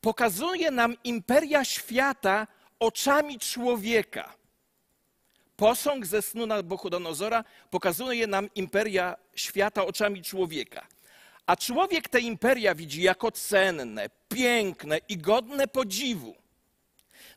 pokazuje 0.00 0.70
nam 0.70 0.96
imperia 1.04 1.64
świata 1.64 2.46
oczami 2.78 3.38
człowieka. 3.38 4.34
Posąg 5.56 6.06
ze 6.06 6.22
snu 6.22 6.46
Nabuchodonozora 6.46 7.44
pokazuje 7.70 8.26
nam 8.26 8.48
imperia 8.54 9.16
świata 9.34 9.86
oczami 9.86 10.22
człowieka. 10.22 10.86
A 11.48 11.56
człowiek 11.56 12.08
te 12.08 12.20
imperia 12.20 12.74
widzi 12.74 13.02
jako 13.02 13.30
cenne, 13.30 14.10
piękne 14.28 14.98
i 15.08 15.18
godne 15.18 15.68
podziwu. 15.68 16.36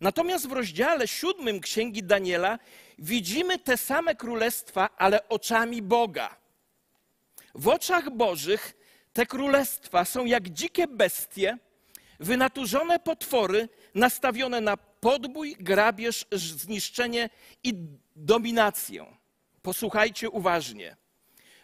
Natomiast 0.01 0.47
w 0.47 0.51
rozdziale 0.51 1.07
siódmym 1.07 1.59
Księgi 1.59 2.03
Daniela 2.03 2.59
widzimy 2.99 3.59
te 3.59 3.77
same 3.77 4.15
królestwa, 4.15 4.89
ale 4.97 5.29
oczami 5.29 5.81
Boga. 5.81 6.35
W 7.55 7.67
oczach 7.67 8.09
Bożych 8.09 8.73
te 9.13 9.25
królestwa 9.25 10.05
są 10.05 10.25
jak 10.25 10.49
dzikie 10.49 10.87
bestie, 10.87 11.57
wynaturzone 12.19 12.99
potwory, 12.99 13.69
nastawione 13.95 14.61
na 14.61 14.77
podbój, 14.77 15.55
grabież, 15.59 16.25
zniszczenie 16.31 17.29
i 17.63 17.73
dominację. 18.15 19.05
Posłuchajcie 19.61 20.29
uważnie. 20.29 21.00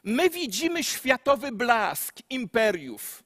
My 0.07 0.29
widzimy 0.29 0.83
światowy 0.83 1.51
blask 1.51 2.15
imperiów. 2.29 3.23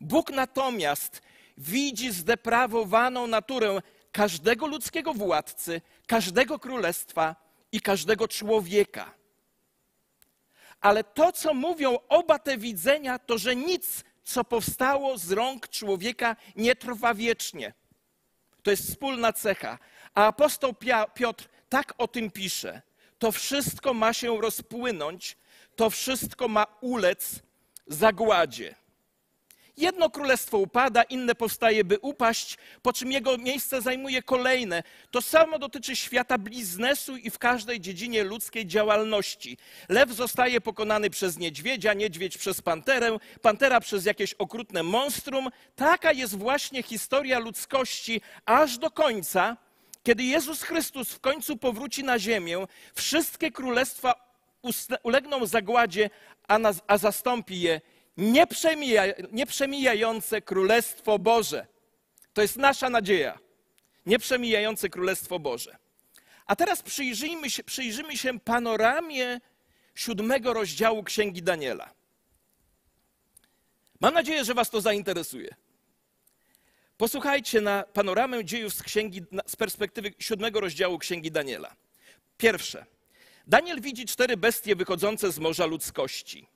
Bóg 0.00 0.30
natomiast 0.30 1.22
widzi 1.58 2.12
zdeprawowaną 2.12 3.26
naturę 3.26 3.82
każdego 4.12 4.66
ludzkiego 4.66 5.14
władcy, 5.14 5.80
każdego 6.06 6.58
królestwa 6.58 7.36
i 7.72 7.80
każdego 7.80 8.28
człowieka. 8.28 9.14
Ale 10.80 11.04
to, 11.04 11.32
co 11.32 11.54
mówią 11.54 11.98
oba 12.08 12.38
te 12.38 12.58
widzenia, 12.58 13.18
to 13.18 13.38
że 13.38 13.56
nic, 13.56 14.04
co 14.24 14.44
powstało 14.44 15.18
z 15.18 15.32
rąk 15.32 15.68
człowieka, 15.68 16.36
nie 16.56 16.76
trwa 16.76 17.14
wiecznie. 17.14 17.72
To 18.62 18.70
jest 18.70 18.88
wspólna 18.88 19.32
cecha. 19.32 19.78
A 20.14 20.26
apostoł 20.26 20.74
Piotr 21.14 21.48
tak 21.68 21.94
o 21.98 22.08
tym 22.08 22.30
pisze. 22.30 22.82
To 23.18 23.32
wszystko 23.32 23.94
ma 23.94 24.12
się 24.12 24.40
rozpłynąć, 24.40 25.36
to 25.76 25.90
wszystko 25.90 26.48
ma 26.48 26.66
ulec 26.80 27.42
zagładzie. 27.86 28.74
Jedno 29.76 30.10
królestwo 30.10 30.58
upada, 30.58 31.02
inne 31.02 31.34
powstaje, 31.34 31.84
by 31.84 31.98
upaść, 31.98 32.58
po 32.82 32.92
czym 32.92 33.12
jego 33.12 33.38
miejsce 33.38 33.82
zajmuje 33.82 34.22
kolejne. 34.22 34.82
To 35.10 35.22
samo 35.22 35.58
dotyczy 35.58 35.96
świata 35.96 36.38
biznesu 36.38 37.16
i 37.16 37.30
w 37.30 37.38
każdej 37.38 37.80
dziedzinie 37.80 38.24
ludzkiej 38.24 38.66
działalności. 38.66 39.58
Lew 39.88 40.12
zostaje 40.12 40.60
pokonany 40.60 41.10
przez 41.10 41.38
niedźwiedzia, 41.38 41.94
niedźwiedź 41.94 42.38
przez 42.38 42.62
panterę, 42.62 43.18
pantera 43.42 43.80
przez 43.80 44.04
jakieś 44.04 44.34
okrutne 44.34 44.82
monstrum. 44.82 45.48
Taka 45.74 46.12
jest 46.12 46.38
właśnie 46.38 46.82
historia 46.82 47.38
ludzkości 47.38 48.20
aż 48.46 48.78
do 48.78 48.90
końca, 48.90 49.56
kiedy 50.02 50.22
Jezus 50.22 50.62
Chrystus 50.62 51.12
w 51.12 51.20
końcu 51.20 51.56
powróci 51.56 52.04
na 52.04 52.18
ziemię. 52.18 52.66
Wszystkie 52.94 53.50
królestwa 53.50 54.25
ulegną 55.02 55.46
zagładzie, 55.46 56.10
a, 56.48 56.58
a 56.86 56.98
zastąpi 56.98 57.60
je 57.60 57.80
nieprzemija, 58.16 59.02
nieprzemijające 59.32 60.42
Królestwo 60.42 61.18
Boże. 61.18 61.66
To 62.32 62.42
jest 62.42 62.56
nasza 62.56 62.90
nadzieja. 62.90 63.38
Nieprzemijające 64.06 64.88
Królestwo 64.88 65.38
Boże. 65.38 65.76
A 66.46 66.56
teraz 66.56 66.82
przyjrzyjmy 66.82 67.50
się, 67.50 67.62
się 68.14 68.40
panoramie 68.40 69.40
siódmego 69.94 70.52
rozdziału 70.52 71.02
Księgi 71.02 71.42
Daniela. 71.42 71.90
Mam 74.00 74.14
nadzieję, 74.14 74.44
że 74.44 74.54
Was 74.54 74.70
to 74.70 74.80
zainteresuje. 74.80 75.54
Posłuchajcie 76.96 77.60
na 77.60 77.82
panoramę 77.82 78.44
dziejów 78.44 78.74
z, 78.74 78.82
księgi, 78.82 79.22
z 79.46 79.56
perspektywy 79.56 80.14
siódmego 80.18 80.60
rozdziału 80.60 80.98
Księgi 80.98 81.30
Daniela. 81.30 81.76
Pierwsze. 82.38 82.86
Daniel 83.46 83.80
widzi 83.80 84.06
cztery 84.06 84.36
bestie 84.36 84.76
wychodzące 84.76 85.32
z 85.32 85.38
morza 85.38 85.66
ludzkości. 85.66 86.46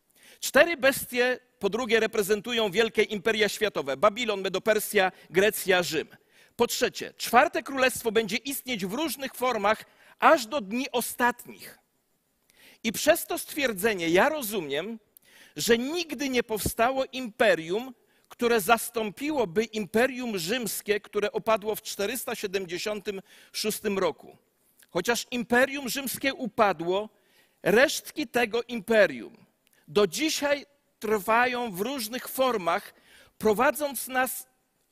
Cztery 0.40 0.76
bestie, 0.76 1.38
po 1.58 1.68
drugie, 1.68 2.00
reprezentują 2.00 2.70
wielkie 2.70 3.02
imperia 3.02 3.48
światowe: 3.48 3.96
Babilon, 3.96 4.40
Medopersja, 4.40 5.12
Grecja, 5.30 5.82
Rzym. 5.82 6.08
Po 6.56 6.66
trzecie, 6.66 7.14
czwarte 7.16 7.62
królestwo 7.62 8.12
będzie 8.12 8.36
istnieć 8.36 8.86
w 8.86 8.92
różnych 8.92 9.34
formach 9.34 9.84
aż 10.18 10.46
do 10.46 10.60
dni 10.60 10.90
ostatnich. 10.92 11.78
I 12.84 12.92
przez 12.92 13.26
to 13.26 13.38
stwierdzenie 13.38 14.08
ja 14.08 14.28
rozumiem, 14.28 14.98
że 15.56 15.78
nigdy 15.78 16.28
nie 16.28 16.42
powstało 16.42 17.04
imperium, 17.12 17.94
które 18.28 18.60
zastąpiłoby 18.60 19.64
imperium 19.64 20.38
rzymskie, 20.38 21.00
które 21.00 21.32
opadło 21.32 21.74
w 21.74 21.82
476 21.82 23.80
roku. 23.84 24.36
Chociaż 24.90 25.26
imperium 25.30 25.88
rzymskie 25.88 26.34
upadło, 26.34 27.08
resztki 27.62 28.26
tego 28.26 28.62
imperium 28.62 29.46
do 29.88 30.06
dzisiaj 30.06 30.66
trwają 30.98 31.72
w 31.72 31.80
różnych 31.80 32.28
formach, 32.28 32.94
prowadząc 33.38 34.08
nas 34.08 34.46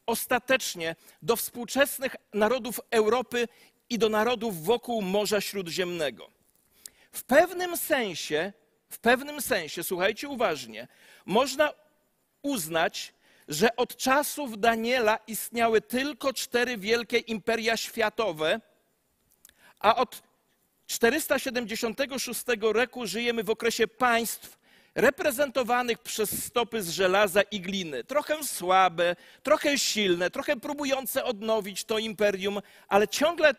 ostatecznie 0.06 0.96
do 1.22 1.36
współczesnych 1.36 2.16
narodów 2.34 2.80
Europy 2.90 3.48
i 3.90 3.98
do 3.98 4.08
narodów 4.08 4.64
wokół 4.64 5.02
Morza 5.02 5.40
Śródziemnego. 5.40 6.30
W 7.12 7.24
pewnym 7.24 7.76
sensie, 7.76 8.52
w 8.90 8.98
pewnym 8.98 9.42
sensie, 9.42 9.82
słuchajcie 9.82 10.28
uważnie, 10.28 10.88
można 11.26 11.72
uznać, 12.42 13.14
że 13.48 13.76
od 13.76 13.96
czasów 13.96 14.58
Daniela 14.60 15.18
istniały 15.26 15.80
tylko 15.80 16.32
cztery 16.32 16.78
wielkie 16.78 17.18
imperia 17.18 17.76
światowe, 17.76 18.60
a 19.80 19.96
od 19.96 20.22
476 20.86 22.44
roku 22.60 23.06
żyjemy 23.06 23.42
w 23.42 23.50
okresie 23.50 23.88
państw 23.88 24.58
reprezentowanych 24.94 25.98
przez 25.98 26.44
stopy 26.44 26.82
z 26.82 26.90
żelaza 26.90 27.42
i 27.42 27.60
gliny. 27.60 28.04
Trochę 28.04 28.44
słabe, 28.44 29.16
trochę 29.42 29.78
silne, 29.78 30.30
trochę 30.30 30.56
próbujące 30.56 31.24
odnowić 31.24 31.84
to 31.84 31.98
imperium, 31.98 32.58
ale 32.88 33.08
ciągle 33.08 33.54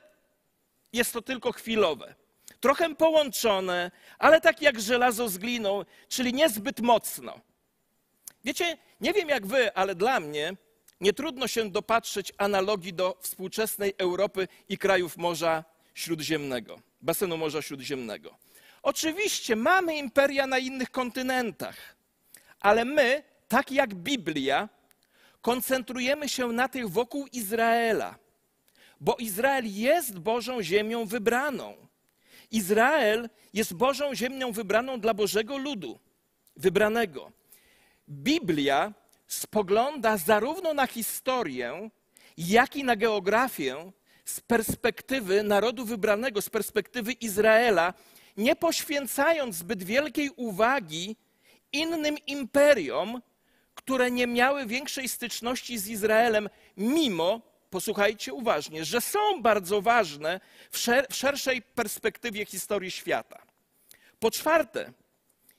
jest 0.93 1.13
to 1.13 1.21
tylko 1.21 1.51
chwilowe. 1.51 2.15
Trochę 2.59 2.95
połączone, 2.95 3.91
ale 4.17 4.41
tak 4.41 4.61
jak 4.61 4.81
żelazo 4.81 5.29
z 5.29 5.37
gliną, 5.37 5.85
czyli 6.09 6.33
niezbyt 6.33 6.79
mocno. 6.79 7.39
Wiecie, 8.43 8.77
nie 9.01 9.13
wiem 9.13 9.29
jak 9.29 9.47
wy, 9.47 9.73
ale 9.73 9.95
dla 9.95 10.19
mnie 10.19 10.53
nie 11.01 11.13
trudno 11.13 11.47
się 11.47 11.69
dopatrzeć 11.69 12.33
analogii 12.37 12.93
do 12.93 13.17
współczesnej 13.21 13.93
Europy 13.97 14.47
i 14.69 14.77
krajów 14.77 15.17
Morza 15.17 15.63
Śródziemnego, 15.99 16.81
basenu 17.01 17.37
Morza 17.37 17.61
Śródziemnego. 17.61 18.35
Oczywiście 18.83 19.55
mamy 19.55 19.97
imperia 19.97 20.47
na 20.47 20.57
innych 20.57 20.91
kontynentach, 20.91 21.95
ale 22.59 22.85
my, 22.85 23.23
tak 23.47 23.71
jak 23.71 23.95
Biblia, 23.95 24.69
koncentrujemy 25.41 26.29
się 26.29 26.47
na 26.47 26.67
tych 26.67 26.89
wokół 26.89 27.27
Izraela, 27.27 28.15
bo 28.99 29.15
Izrael 29.15 29.65
jest 29.65 30.19
Bożą 30.19 30.63
ziemią 30.63 31.05
wybraną. 31.05 31.75
Izrael 32.51 33.29
jest 33.53 33.73
Bożą 33.73 34.15
ziemią 34.15 34.51
wybraną 34.51 34.99
dla 34.99 35.13
Bożego 35.13 35.57
ludu, 35.57 35.99
wybranego. 36.55 37.31
Biblia 38.09 38.93
spogląda 39.27 40.17
zarówno 40.17 40.73
na 40.73 40.87
historię, 40.87 41.89
jak 42.37 42.75
i 42.75 42.83
na 42.83 42.95
geografię 42.95 43.91
z 44.29 44.39
perspektywy 44.39 45.43
narodu 45.43 45.85
wybranego, 45.85 46.41
z 46.41 46.49
perspektywy 46.49 47.11
Izraela, 47.11 47.93
nie 48.37 48.55
poświęcając 48.55 49.55
zbyt 49.55 49.83
wielkiej 49.83 50.29
uwagi 50.29 51.15
innym 51.71 52.17
imperiom, 52.27 53.21
które 53.75 54.11
nie 54.11 54.27
miały 54.27 54.65
większej 54.65 55.09
styczności 55.09 55.77
z 55.77 55.87
Izraelem, 55.87 56.49
mimo, 56.77 57.41
posłuchajcie 57.69 58.33
uważnie, 58.33 58.85
że 58.85 59.01
są 59.01 59.41
bardzo 59.41 59.81
ważne 59.81 60.39
w, 60.71 60.77
szer 60.77 61.07
w 61.09 61.15
szerszej 61.15 61.61
perspektywie 61.61 62.45
historii 62.45 62.91
świata. 62.91 63.41
Po 64.19 64.31
czwarte, 64.31 64.93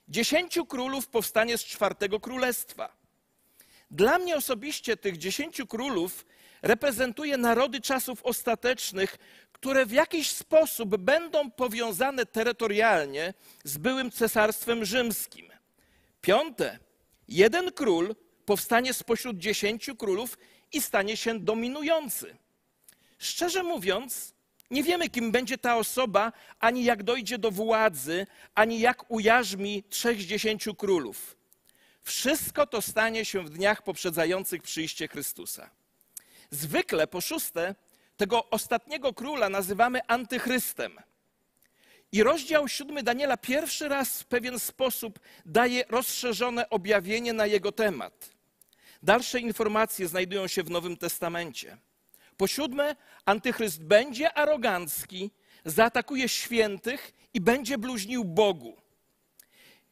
dziesięciu 0.07 0.65
królów 0.65 1.07
powstanie 1.07 1.57
z 1.57 1.65
czwartego 1.65 2.19
królestwa. 2.19 3.01
Dla 3.91 4.19
mnie 4.19 4.35
osobiście 4.35 4.97
tych 4.97 5.17
dziesięciu 5.17 5.67
królów 5.67 6.25
reprezentuje 6.61 7.37
narody 7.37 7.81
czasów 7.81 8.23
ostatecznych, 8.23 9.17
które 9.51 9.85
w 9.85 9.91
jakiś 9.91 10.31
sposób 10.31 10.97
będą 10.97 11.51
powiązane 11.51 12.25
terytorialnie 12.25 13.33
z 13.63 13.77
byłym 13.77 14.11
cesarstwem 14.11 14.85
rzymskim. 14.85 15.49
Piąte, 16.21 16.79
jeden 17.27 17.71
król 17.71 18.15
powstanie 18.45 18.93
spośród 18.93 19.37
dziesięciu 19.37 19.95
królów 19.95 20.37
i 20.73 20.81
stanie 20.81 21.17
się 21.17 21.39
dominujący. 21.39 22.35
Szczerze 23.17 23.63
mówiąc, 23.63 24.33
nie 24.71 24.83
wiemy, 24.83 25.09
kim 25.09 25.31
będzie 25.31 25.57
ta 25.57 25.77
osoba, 25.77 26.31
ani 26.59 26.83
jak 26.83 27.03
dojdzie 27.03 27.37
do 27.37 27.51
władzy, 27.51 28.27
ani 28.55 28.79
jak 28.79 29.11
ujarzmi 29.11 29.83
trzech 29.89 30.21
z 30.21 30.25
dziesięciu 30.25 30.75
królów. 30.75 31.37
Wszystko 32.03 32.67
to 32.67 32.81
stanie 32.81 33.25
się 33.25 33.43
w 33.43 33.49
dniach 33.49 33.83
poprzedzających 33.83 34.61
przyjście 34.61 35.07
Chrystusa. 35.07 35.69
Zwykle, 36.51 37.07
po 37.07 37.21
szóste, 37.21 37.75
tego 38.17 38.49
ostatniego 38.49 39.13
króla 39.13 39.49
nazywamy 39.49 39.99
antychrystem. 40.07 40.97
I 42.11 42.23
rozdział 42.23 42.67
siódmy 42.67 43.03
Daniela 43.03 43.37
pierwszy 43.37 43.89
raz 43.89 44.21
w 44.21 44.25
pewien 44.25 44.59
sposób 44.59 45.19
daje 45.45 45.83
rozszerzone 45.89 46.69
objawienie 46.69 47.33
na 47.33 47.45
jego 47.45 47.71
temat. 47.71 48.29
Dalsze 49.03 49.39
informacje 49.39 50.07
znajdują 50.07 50.47
się 50.47 50.63
w 50.63 50.69
Nowym 50.69 50.97
Testamencie. 50.97 51.77
Po 52.37 52.47
siódme, 52.47 52.95
antychryst 53.25 53.83
będzie 53.83 54.33
arogancki, 54.33 55.31
zaatakuje 55.65 56.29
świętych 56.29 57.13
i 57.33 57.41
będzie 57.41 57.77
bluźnił 57.77 58.25
Bogu. 58.25 58.80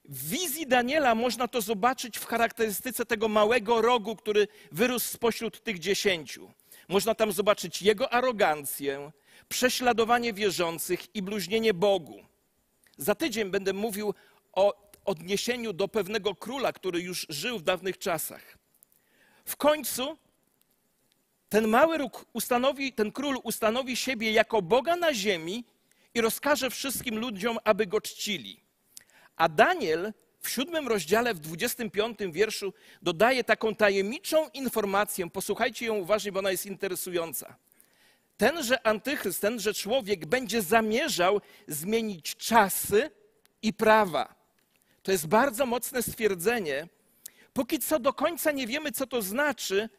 W 0.10 0.30
wizji 0.30 0.68
Daniela 0.68 1.16
można 1.16 1.48
to 1.48 1.62
zobaczyć 1.62 2.18
w 2.18 2.26
charakterystyce 2.26 3.06
tego 3.06 3.28
małego 3.28 3.82
rogu, 3.82 4.16
który 4.16 4.48
wyrósł 4.72 5.08
spośród 5.08 5.64
tych 5.64 5.80
dziesięciu. 5.80 6.52
Można 6.88 7.16
tam 7.16 7.32
zobaczyć 7.32 7.82
jego 7.82 8.14
arogancję, 8.14 9.12
prześladowanie 9.50 10.34
wierzących 10.34 11.16
i 11.16 11.22
bluźnienie 11.22 11.74
Bogu. 11.74 12.26
Za 12.98 13.16
tydzień 13.16 13.50
będę 13.50 13.74
mówił 13.74 14.14
o 14.54 14.92
odniesieniu 15.06 15.74
do 15.74 15.88
pewnego 15.88 16.36
króla, 16.36 16.74
który 16.74 17.02
już 17.02 17.26
żył 17.30 17.60
w 17.60 17.64
dawnych 17.64 17.98
czasach. 17.98 18.58
W 19.46 19.56
końcu 19.56 20.18
ten 21.50 21.68
mały 21.68 21.98
róg 21.98 22.26
ustanowi, 22.34 22.94
ten 22.94 23.12
król 23.12 23.38
ustanowi 23.44 23.96
siebie 23.96 24.32
jako 24.32 24.62
Boga 24.62 24.96
na 24.96 25.14
ziemi 25.14 25.66
i 26.14 26.22
rozkaże 26.22 26.70
wszystkim 26.70 27.20
ludziom, 27.20 27.58
aby 27.64 27.88
go 27.88 28.02
czcili. 28.02 28.69
A 29.40 29.50
Daniel 29.50 30.14
w 30.42 30.50
siódmym 30.50 30.88
rozdziale, 30.88 31.34
w 31.34 31.40
dwudziestym 31.40 31.92
piątym 31.92 32.32
wierszu 32.32 32.74
dodaje 33.02 33.44
taką 33.44 33.76
tajemniczą 33.76 34.50
informację. 34.50 35.30
Posłuchajcie 35.30 35.86
ją 35.86 35.96
uważnie, 35.96 36.32
bo 36.32 36.40
ona 36.40 36.52
jest 36.52 36.66
interesująca. 36.66 37.56
Tenże 38.38 38.88
antychryst, 38.88 39.42
tenże 39.42 39.74
człowiek 39.74 40.26
będzie 40.26 40.62
zamierzał 40.62 41.42
zmienić 41.68 42.36
czasy 42.36 43.12
i 43.62 43.74
prawa. 43.74 44.36
To 45.04 45.12
jest 45.12 45.28
bardzo 45.28 45.66
mocne 45.66 46.04
stwierdzenie. 46.04 46.88
Póki 47.54 47.80
co 47.80 48.00
do 48.00 48.14
końca 48.14 48.52
nie 48.52 48.68
wiemy, 48.68 48.92
co 48.92 49.08
to 49.08 49.22
znaczy, 49.22 49.90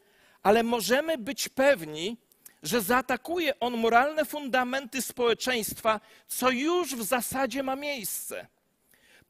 ale 0.42 0.62
możemy 0.62 1.18
być 1.18 1.48
pewni, 1.48 2.16
że 2.62 2.80
zaatakuje 2.80 3.60
on 3.60 3.76
moralne 3.76 4.24
fundamenty 4.24 5.02
społeczeństwa, 5.02 6.00
co 6.28 6.50
już 6.50 6.96
w 6.96 7.02
zasadzie 7.02 7.62
ma 7.62 7.76
miejsce. 7.76 8.46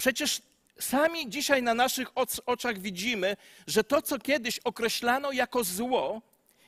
Przecież 0.00 0.42
sami 0.78 1.30
dzisiaj 1.30 1.62
na 1.62 1.74
naszych 1.74 2.08
oczach 2.46 2.78
widzimy, 2.78 3.36
że 3.66 3.84
to, 3.84 4.02
co 4.02 4.18
kiedyś 4.18 4.58
określano 4.58 5.32
jako 5.32 5.64
zło, 5.64 6.22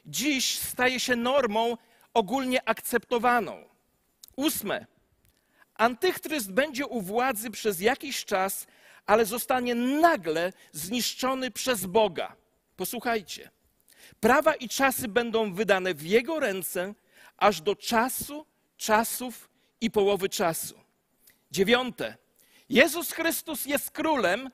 dziś 0.06 0.58
staje 0.58 1.00
się 1.00 1.16
normą 1.16 1.76
ogólnie 2.14 2.68
akceptowaną. 2.68 3.64
Ósme. 4.36 4.86
Antychryst 5.74 6.52
będzie 6.52 6.86
u 6.86 7.00
władzy 7.00 7.50
przez 7.50 7.80
jakiś 7.80 8.24
czas, 8.24 8.66
ale 9.06 9.26
zostanie 9.26 9.74
nagle 9.74 10.52
zniszczony 10.72 11.50
przez 11.50 11.86
Boga. 11.86 12.36
Posłuchajcie. 12.76 13.50
Prawa 14.20 14.54
i 14.54 14.68
czasy 14.68 15.08
będą 15.08 15.54
wydane 15.54 15.94
w 15.94 16.06
jego 16.06 16.40
ręce 16.40 16.94
aż 17.36 17.60
do 17.60 17.76
czasu, 17.76 18.46
czasów 18.76 19.50
i 19.80 19.90
połowy 19.90 20.28
czasu. 20.28 20.80
Dziewiąte. 21.50 22.21
Jezus 22.72 23.12
Chrystus 23.12 23.66
jest 23.66 23.90
królem, 23.90 24.50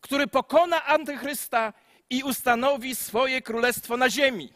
który 0.00 0.26
pokona 0.26 0.84
antychrysta 0.84 1.72
i 2.10 2.22
ustanowi 2.22 2.94
swoje 2.94 3.42
królestwo 3.42 3.96
na 3.96 4.10
ziemi. 4.10 4.52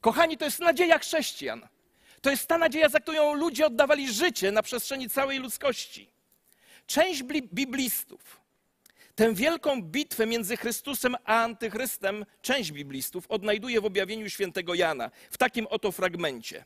Kochani, 0.00 0.38
to 0.38 0.44
jest 0.44 0.60
nadzieja 0.60 0.98
chrześcijan. 0.98 1.68
To 2.20 2.30
jest 2.30 2.46
ta 2.46 2.58
nadzieja, 2.58 2.88
za 2.88 3.00
którą 3.00 3.34
ludzie 3.34 3.66
oddawali 3.66 4.12
życie 4.12 4.52
na 4.52 4.62
przestrzeni 4.62 5.10
całej 5.10 5.38
ludzkości. 5.38 6.10
Część 6.86 7.22
biblistów 7.52 8.40
tę 9.14 9.34
wielką 9.34 9.82
bitwę 9.82 10.26
między 10.26 10.56
Chrystusem 10.56 11.16
a 11.24 11.42
Antychrystem, 11.42 12.26
część 12.42 12.72
biblistów 12.72 13.26
odnajduje 13.28 13.80
w 13.80 13.84
objawieniu 13.84 14.30
świętego 14.30 14.74
Jana, 14.74 15.10
w 15.30 15.38
takim 15.38 15.66
oto 15.66 15.92
fragmencie. 15.92 16.64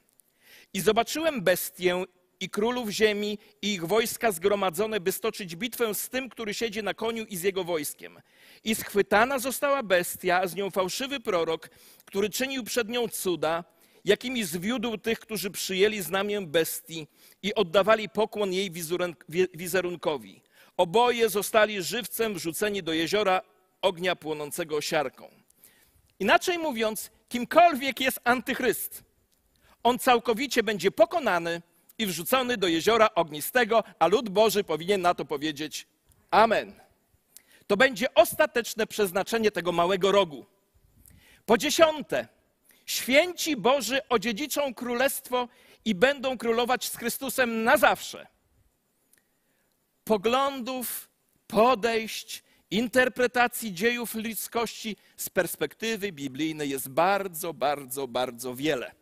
I 0.74 0.80
zobaczyłem 0.80 1.42
bestię 1.42 2.04
i 2.42 2.50
królów 2.50 2.88
ziemi 2.88 3.38
i 3.62 3.72
ich 3.72 3.86
wojska 3.86 4.32
zgromadzone, 4.32 5.00
by 5.00 5.12
stoczyć 5.12 5.56
bitwę 5.56 5.94
z 5.94 6.08
tym, 6.08 6.28
który 6.28 6.54
siedzi 6.54 6.82
na 6.82 6.94
koniu 6.94 7.24
i 7.24 7.36
z 7.36 7.42
jego 7.42 7.64
wojskiem. 7.64 8.20
I 8.64 8.74
schwytana 8.74 9.38
została 9.38 9.82
bestia, 9.82 10.40
a 10.42 10.46
z 10.46 10.54
nią 10.54 10.70
fałszywy 10.70 11.20
prorok, 11.20 11.68
który 12.04 12.30
czynił 12.30 12.64
przed 12.64 12.88
nią 12.88 13.08
cuda, 13.08 13.64
jakimi 14.04 14.44
zwiódł 14.44 14.98
tych, 14.98 15.20
którzy 15.20 15.50
przyjęli 15.50 16.00
znamię 16.00 16.40
bestii 16.40 17.06
i 17.42 17.54
oddawali 17.54 18.08
pokłon 18.08 18.52
jej 18.52 18.70
wizerunkowi. 19.54 20.42
Oboje 20.76 21.28
zostali 21.28 21.82
żywcem 21.82 22.34
wrzuceni 22.34 22.82
do 22.82 22.92
jeziora 22.92 23.42
ognia 23.82 24.16
płonącego 24.16 24.80
siarką. 24.80 25.30
Inaczej 26.20 26.58
mówiąc, 26.58 27.10
kimkolwiek 27.28 28.00
jest 28.00 28.20
antychryst, 28.24 29.04
on 29.82 29.98
całkowicie 29.98 30.62
będzie 30.62 30.90
pokonany 30.90 31.62
i 31.98 32.06
wrzucony 32.06 32.56
do 32.56 32.68
jeziora 32.68 33.08
ognistego, 33.14 33.84
a 33.98 34.06
lud 34.06 34.28
Boży 34.28 34.64
powinien 34.64 35.00
na 35.00 35.14
to 35.14 35.24
powiedzieć 35.24 35.86
Amen. 36.30 36.72
To 37.66 37.76
będzie 37.76 38.14
ostateczne 38.14 38.86
przeznaczenie 38.86 39.50
tego 39.50 39.72
małego 39.72 40.12
rogu. 40.12 40.46
Po 41.46 41.58
dziesiąte, 41.58 42.28
święci 42.86 43.56
Boży 43.56 44.08
odziedziczą 44.08 44.74
królestwo 44.74 45.48
i 45.84 45.94
będą 45.94 46.38
królować 46.38 46.88
z 46.88 46.96
Chrystusem 46.96 47.64
na 47.64 47.76
zawsze. 47.76 48.26
Poglądów, 50.04 51.10
podejść, 51.46 52.42
interpretacji 52.70 53.74
dziejów 53.74 54.14
ludzkości 54.14 54.96
z 55.16 55.30
perspektywy 55.30 56.12
biblijnej 56.12 56.70
jest 56.70 56.88
bardzo, 56.88 57.54
bardzo, 57.54 58.08
bardzo 58.08 58.54
wiele. 58.54 59.01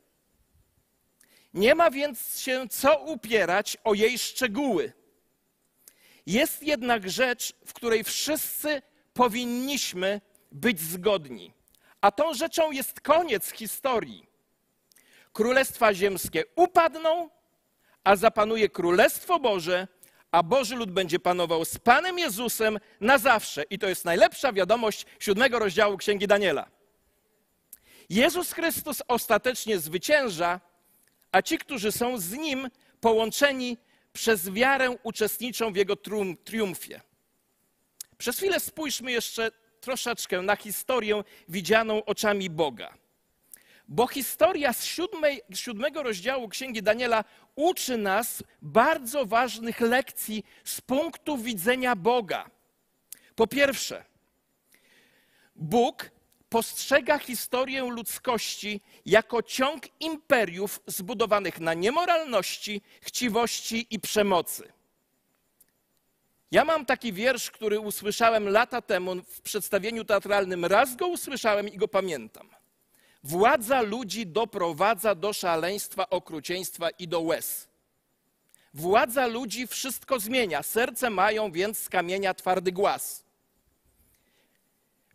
Nie 1.55 1.75
ma 1.75 1.91
więc 1.91 2.41
się 2.41 2.69
co 2.69 2.99
upierać 2.99 3.77
o 3.85 3.95
jej 3.95 4.19
szczegóły. 4.19 4.93
Jest 6.27 6.63
jednak 6.63 7.11
rzecz, 7.11 7.53
w 7.67 7.73
której 7.73 8.05
wszyscy 8.05 8.83
powinniśmy 9.15 10.21
być 10.53 10.81
zgodni. 10.81 11.53
A 12.01 12.11
tą 12.11 12.35
rzeczą 12.35 12.71
jest 12.71 13.01
koniec 13.01 13.51
historii. 13.51 14.27
Królestwa 15.33 15.95
ziemskie 15.95 16.45
upadną, 16.57 17.31
a 18.05 18.17
zapanuje 18.17 18.69
Królestwo 18.69 19.39
Boże, 19.39 19.89
a 20.33 20.43
Boży 20.43 20.77
lud 20.77 20.91
będzie 20.91 21.19
panował 21.19 21.65
z 21.65 21.79
Panem 21.79 22.19
Jezusem 22.19 22.79
na 23.01 23.19
zawsze. 23.19 23.63
I 23.63 23.79
to 23.79 23.89
jest 23.89 24.05
najlepsza 24.05 24.53
wiadomość 24.53 25.07
siódmego 25.21 25.59
rozdziału 25.59 25.97
Księgi 25.97 26.27
Daniela. 26.27 26.71
Jezus 28.11 28.53
Chrystus 28.53 29.03
ostatecznie 29.09 29.79
zwycięża, 29.79 30.61
a 31.33 31.43
ci, 31.43 31.59
którzy 31.59 31.93
są 31.93 32.19
z 32.19 32.33
Nim 32.33 32.71
połączeni 33.01 33.79
przez 34.13 34.51
wiarę, 34.51 34.91
uczestniczą 35.03 35.73
w 35.73 35.77
Jego 35.77 35.97
triumfie. 36.45 37.01
Przez 38.19 38.37
chwilę 38.37 38.61
spójrzmy 38.61 39.13
jeszcze 39.13 39.51
troszeczkę 39.81 40.43
na 40.43 40.57
historię 40.57 41.25
widzianą 41.49 42.05
oczami 42.05 42.51
Boga. 42.51 42.95
Bo 43.89 44.07
historia 44.07 44.73
z 44.73 44.85
siódmej, 44.85 45.41
siódmego 45.55 46.03
rozdziału 46.03 46.49
Księgi 46.49 46.83
Daniela 46.83 47.25
uczy 47.57 47.97
nas 47.97 48.43
bardzo 48.63 49.27
ważnych 49.27 49.81
lekcji 49.81 50.45
z 50.65 50.81
punktu 50.81 51.39
widzenia 51.39 51.97
Boga. 51.97 52.51
Po 53.35 53.47
pierwsze, 53.47 54.05
Bóg 55.57 56.11
postrzega 56.51 57.19
historię 57.19 57.83
ludzkości 57.83 58.81
jako 59.07 59.43
ciąg 59.43 60.01
imperiów 60.01 60.81
zbudowanych 60.87 61.61
na 61.61 61.75
niemoralności, 61.75 62.83
chciwości 63.01 63.87
i 63.91 64.01
przemocy. 64.01 64.73
Ja 66.51 66.65
mam 66.65 66.87
taki 66.87 67.13
wiersz, 67.13 67.51
który 67.51 67.81
usłyszałem 67.81 68.49
lata 68.49 68.83
temu 68.83 69.17
w 69.23 69.41
przedstawieniu 69.41 70.05
teatralnym. 70.05 70.65
Raz 70.65 70.97
go 70.97 71.09
usłyszałem 71.09 71.69
i 71.69 71.77
go 71.77 71.89
pamiętam. 71.89 72.49
Władza 73.23 73.81
ludzi 73.81 74.27
doprowadza 74.27 75.15
do 75.15 75.33
szaleństwa, 75.33 76.11
okrucieństwa 76.11 76.91
i 76.91 77.09
do 77.09 77.21
łez. 77.21 77.69
Władza 78.75 79.27
ludzi 79.27 79.67
wszystko 79.67 80.21
zmienia. 80.21 80.63
Serce 80.63 81.11
mają 81.11 81.53
więc 81.53 81.79
z 81.79 81.89
kamienia 81.89 82.35
twardy 82.35 82.73
głaz. 82.73 83.25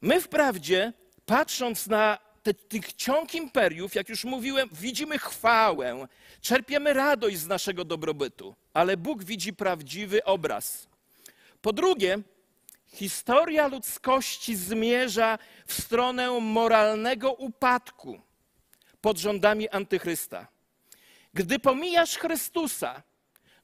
My 0.02 0.22
wprawdzie, 0.22 0.94
patrząc 1.26 1.88
na 1.88 2.18
te, 2.44 2.54
tych 2.54 2.94
ciąg 2.94 3.36
imperiów, 3.36 3.96
jak 3.96 4.10
już 4.10 4.24
mówiłem, 4.24 4.70
widzimy 4.72 5.20
chwałę, 5.20 6.08
czerpiemy 6.42 6.94
radość 6.94 7.38
z 7.38 7.48
naszego 7.48 7.86
dobrobytu, 7.86 8.56
ale 8.74 8.98
Bóg 8.98 9.24
widzi 9.24 9.54
prawdziwy 9.54 10.24
obraz. 10.24 10.88
Po 11.62 11.74
drugie, 11.74 12.20
historia 12.88 13.68
ludzkości 13.68 14.56
zmierza 14.56 15.40
w 15.66 15.74
stronę 15.74 16.40
moralnego 16.40 17.34
upadku 17.34 18.22
pod 19.02 19.18
rządami 19.18 19.70
antychrysta. 19.70 20.48
Gdy 21.34 21.60
pomijasz 21.60 22.18
Chrystusa, 22.18 23.04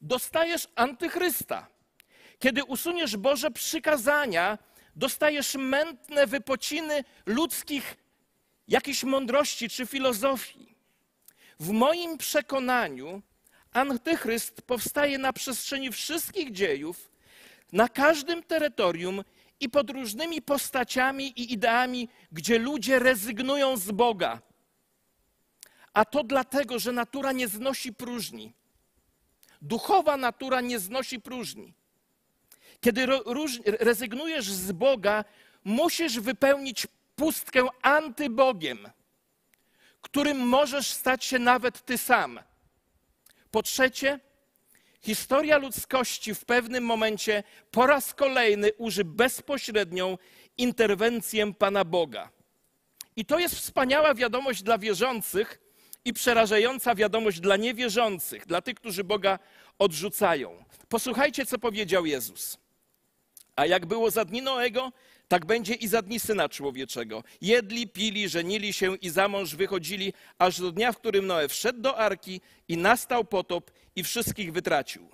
dostajesz 0.02 0.68
antychrysta. 0.76 1.68
Kiedy 2.40 2.64
usuniesz 2.64 3.18
Boże 3.18 3.52
przykazania, 3.52 4.58
dostajesz 4.96 5.56
mętne 5.56 6.28
wypociny 6.28 7.04
ludzkich 7.26 7.98
jakiejś 8.68 9.04
mądrości 9.04 9.70
czy 9.70 9.86
filozofii. 9.86 10.76
W 11.60 11.70
moim 11.72 12.18
przekonaniu 12.18 13.22
antychryst 13.74 14.62
powstaje 14.62 15.18
na 15.18 15.34
przestrzeni 15.34 15.92
wszystkich 15.92 16.52
dziejów, 16.52 17.12
na 17.72 17.90
każdym 17.90 18.44
terytorium 18.44 19.24
i 19.60 19.70
pod 19.70 19.90
różnymi 19.90 20.42
postaciami 20.42 21.28
i 21.28 21.54
ideami, 21.54 22.10
gdzie 22.32 22.60
ludzie 22.60 23.00
rezygnują 23.00 23.78
z 23.78 23.92
Boga. 23.92 24.42
A 25.94 26.06
to 26.06 26.24
dlatego, 26.24 26.80
że 26.80 26.92
natura 26.92 27.32
nie 27.32 27.48
znosi 27.48 27.94
próżni. 27.94 28.54
Duchowa 29.62 30.18
natura 30.18 30.62
nie 30.62 30.80
znosi 30.80 31.20
próżni. 31.20 31.74
Kiedy 32.82 33.06
rezygnujesz 33.66 34.46
z 34.52 34.72
Boga, 34.72 35.26
musisz 35.64 36.20
wypełnić 36.20 36.88
pustkę 37.16 37.68
antybogiem, 37.82 38.90
którym 40.02 40.38
możesz 40.38 40.88
stać 40.88 41.26
się 41.26 41.40
nawet 41.40 41.86
ty 41.86 41.98
sam. 41.98 42.40
Po 43.52 43.64
trzecie, 43.64 44.20
historia 45.02 45.58
ludzkości 45.58 46.36
w 46.36 46.46
pewnym 46.46 46.84
momencie 46.84 47.44
po 47.72 47.88
raz 47.88 48.14
kolejny 48.14 48.74
uży 48.74 49.06
bezpośrednią 49.06 50.18
interwencję 50.58 51.54
Pana 51.54 51.86
Boga. 51.86 52.30
I 53.16 53.26
to 53.26 53.40
jest 53.40 53.56
wspaniała 53.56 54.14
wiadomość 54.14 54.64
dla 54.64 54.78
wierzących 54.78 55.62
i 56.06 56.14
przerażająca 56.14 56.96
wiadomość 56.96 57.40
dla 57.40 57.58
niewierzących, 57.58 58.46
dla 58.46 58.62
tych, 58.62 58.76
którzy 58.76 59.04
Boga 59.04 59.40
odrzucają. 59.80 60.64
Posłuchajcie, 60.90 61.46
co 61.46 61.58
powiedział 61.58 62.06
Jezus. 62.06 62.61
A 63.56 63.66
jak 63.66 63.86
było 63.86 64.12
za 64.12 64.26
dni 64.26 64.42
Noego, 64.42 64.92
tak 65.28 65.46
będzie 65.46 65.74
i 65.74 65.88
za 65.88 66.02
dni 66.02 66.20
Syna 66.20 66.50
Człowieczego. 66.50 67.24
Jedli, 67.42 67.88
pili, 67.88 68.30
żenili 68.30 68.74
się 68.74 68.96
i 68.96 69.10
za 69.10 69.28
mąż 69.28 69.56
wychodzili, 69.56 70.14
aż 70.40 70.62
do 70.62 70.72
dnia, 70.72 70.92
w 70.92 70.98
którym 70.98 71.28
Noe 71.28 71.48
wszedł 71.48 71.82
do 71.82 71.98
arki 71.98 72.42
i 72.68 72.78
nastał 72.78 73.26
potop 73.26 73.72
i 73.96 74.04
wszystkich 74.04 74.54
wytracił. 74.54 75.10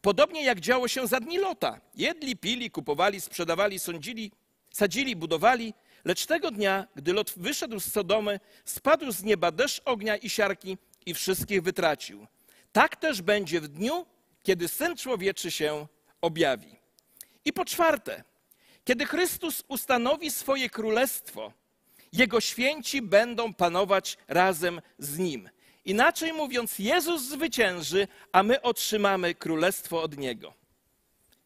Podobnie 0.00 0.44
jak 0.44 0.60
działo 0.60 0.88
się 0.88 1.06
za 1.06 1.20
dni 1.20 1.38
Lota. 1.38 1.80
Jedli, 1.94 2.36
pili, 2.36 2.70
kupowali, 2.70 3.20
sprzedawali, 3.20 3.78
sądzili, 3.78 4.32
sadzili, 4.70 5.16
budowali, 5.16 5.74
lecz 6.04 6.26
tego 6.26 6.50
dnia, 6.50 6.86
gdy 6.96 7.12
Lot 7.12 7.32
wyszedł 7.36 7.80
z 7.80 7.92
Sodomy, 7.92 8.40
spadł 8.64 9.12
z 9.12 9.22
nieba 9.22 9.52
deszcz 9.52 9.82
ognia 9.84 10.16
i 10.16 10.30
siarki 10.30 10.78
i 11.06 11.14
wszystkich 11.14 11.62
wytracił. 11.62 12.26
Tak 12.72 12.96
też 12.96 13.22
będzie 13.22 13.60
w 13.60 13.68
dniu, 13.68 14.06
kiedy 14.42 14.68
Syn 14.68 14.96
Człowieczy 14.96 15.50
się 15.50 15.86
objawi. 16.20 16.79
I 17.44 17.52
po 17.52 17.64
czwarte, 17.64 18.24
kiedy 18.84 19.06
Chrystus 19.06 19.62
ustanowi 19.68 20.30
swoje 20.30 20.70
królestwo, 20.70 21.52
Jego 22.12 22.40
święci 22.40 23.02
będą 23.02 23.54
panować 23.54 24.18
razem 24.28 24.80
z 24.98 25.18
Nim. 25.18 25.50
Inaczej 25.84 26.32
mówiąc, 26.32 26.78
Jezus 26.78 27.22
zwycięży, 27.22 28.08
a 28.32 28.42
my 28.42 28.62
otrzymamy 28.62 29.34
królestwo 29.34 30.02
od 30.02 30.18
Niego. 30.18 30.54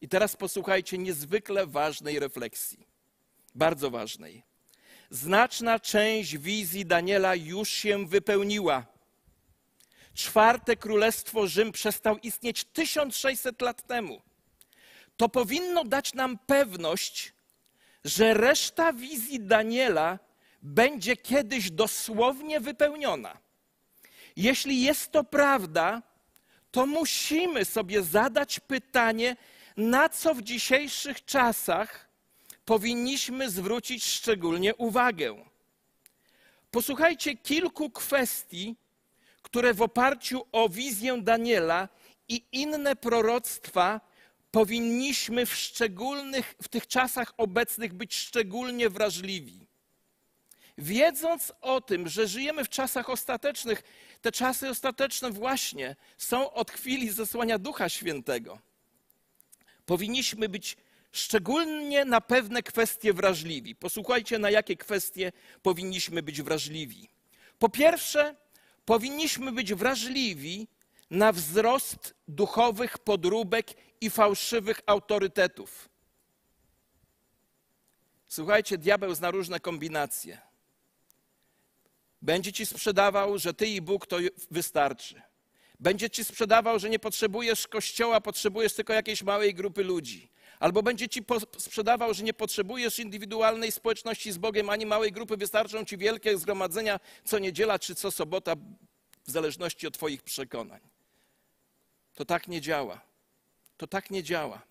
I 0.01 0.07
teraz 0.07 0.35
posłuchajcie 0.35 0.97
niezwykle 0.97 1.67
ważnej 1.67 2.19
refleksji, 2.19 2.87
bardzo 3.55 3.91
ważnej. 3.91 4.43
Znaczna 5.09 5.79
część 5.79 6.37
wizji 6.37 6.85
Daniela 6.85 7.35
już 7.35 7.69
się 7.69 8.07
wypełniła. 8.07 8.85
Czwarte 10.13 10.75
królestwo 10.75 11.47
Rzym 11.47 11.71
przestał 11.71 12.17
istnieć 12.17 12.63
1600 12.63 13.61
lat 13.61 13.87
temu 13.87 14.21
to 15.17 15.29
powinno 15.29 15.83
dać 15.83 16.13
nam 16.13 16.37
pewność, 16.45 17.33
że 18.05 18.33
reszta 18.33 18.93
wizji 18.93 19.39
Daniela 19.39 20.19
będzie 20.61 21.17
kiedyś 21.17 21.71
dosłownie 21.71 22.59
wypełniona. 22.59 23.37
Jeśli 24.35 24.81
jest 24.81 25.11
to 25.11 25.23
prawda, 25.23 26.01
to 26.71 26.85
musimy 26.85 27.65
sobie 27.65 28.03
zadać 28.03 28.59
pytanie, 28.59 29.35
na 29.77 30.09
co 30.09 30.35
w 30.35 30.41
dzisiejszych 30.41 31.25
czasach 31.25 32.09
powinniśmy 32.65 33.49
zwrócić 33.49 34.05
szczególnie 34.05 34.75
uwagę. 34.75 35.35
Posłuchajcie 36.71 37.37
kilku 37.37 37.89
kwestii, 37.89 38.75
które 39.41 39.73
w 39.73 39.81
oparciu 39.81 40.45
o 40.51 40.69
wizję 40.69 41.21
Daniela 41.21 41.89
i 42.29 42.43
inne 42.51 42.95
proroctwa 42.95 44.01
powinniśmy 44.55 45.45
w 45.45 45.55
szczególnych, 45.55 46.55
w 46.61 46.67
tych 46.67 46.87
czasach 46.87 47.33
obecnych 47.37 47.93
być 47.93 48.15
szczególnie 48.15 48.89
wrażliwi. 48.89 49.67
Wiedząc 50.77 51.53
o 51.61 51.81
tym, 51.81 52.07
że 52.07 52.27
żyjemy 52.27 52.63
w 52.63 52.69
czasach 52.69 53.09
ostatecznych, 53.09 53.83
te 54.21 54.31
czasy 54.31 54.69
ostateczne 54.69 55.31
właśnie 55.31 55.95
są 56.17 56.53
od 56.53 56.71
chwili 56.71 57.09
zesłania 57.09 57.57
Ducha 57.59 57.89
Świętego. 57.89 58.59
Powinniśmy 59.85 60.49
być 60.49 60.77
szczególnie 61.11 62.05
na 62.05 62.21
pewne 62.21 62.63
kwestie 62.63 63.13
wrażliwi. 63.13 63.75
Posłuchajcie, 63.75 64.39
na 64.39 64.49
jakie 64.49 64.75
kwestie 64.75 65.31
powinniśmy 65.61 66.23
być 66.23 66.41
wrażliwi. 66.41 67.09
Po 67.59 67.69
pierwsze, 67.69 68.35
powinniśmy 68.85 69.51
być 69.51 69.73
wrażliwi 69.73 70.67
na 71.09 71.31
wzrost 71.31 72.15
duchowych 72.27 72.97
podróbek 72.97 73.73
i 74.01 74.09
fałszywych 74.09 74.81
autorytetów. 74.85 75.89
Słuchajcie, 78.27 78.77
diabeł 78.77 79.15
zna 79.15 79.31
różne 79.31 79.59
kombinacje. 79.59 80.41
Będzie 82.21 82.53
ci 82.53 82.65
sprzedawał, 82.65 83.37
że 83.37 83.53
ty 83.53 83.67
i 83.67 83.81
Bóg 83.81 84.07
to 84.07 84.17
wystarczy. 84.51 85.21
Będzie 85.79 86.09
ci 86.09 86.23
sprzedawał, 86.23 86.79
że 86.79 86.89
nie 86.89 86.99
potrzebujesz 86.99 87.67
kościoła, 87.67 88.21
potrzebujesz 88.21 88.73
tylko 88.73 88.93
jakiejś 88.93 89.23
małej 89.23 89.53
grupy 89.53 89.83
ludzi. 89.83 90.29
Albo 90.59 90.83
będzie 90.83 91.09
ci 91.09 91.25
sprzedawał, 91.57 92.13
że 92.13 92.23
nie 92.23 92.33
potrzebujesz 92.33 92.99
indywidualnej 92.99 93.71
społeczności 93.71 94.31
z 94.31 94.37
Bogiem 94.37 94.69
ani 94.69 94.85
małej 94.85 95.11
grupy, 95.11 95.37
wystarczą 95.37 95.85
ci 95.85 95.97
wielkie 95.97 96.37
zgromadzenia 96.37 96.99
co 97.25 97.39
niedziela 97.39 97.79
czy 97.79 97.95
co 97.95 98.11
sobota, 98.11 98.55
w 99.27 99.31
zależności 99.31 99.87
od 99.87 99.93
Twoich 99.93 100.23
przekonań. 100.23 100.94
To 102.15 102.25
tak 102.25 102.47
nie 102.47 102.61
działa. 102.61 103.01
To 103.77 103.87
tak 103.87 104.11
nie 104.11 104.23
działa. 104.23 104.61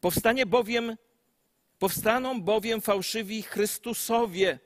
Powstanie 0.00 0.46
bowiem, 0.46 0.96
powstaną 1.78 2.42
bowiem 2.42 2.80
fałszywi 2.80 3.42
Chrystusowie 3.42 4.58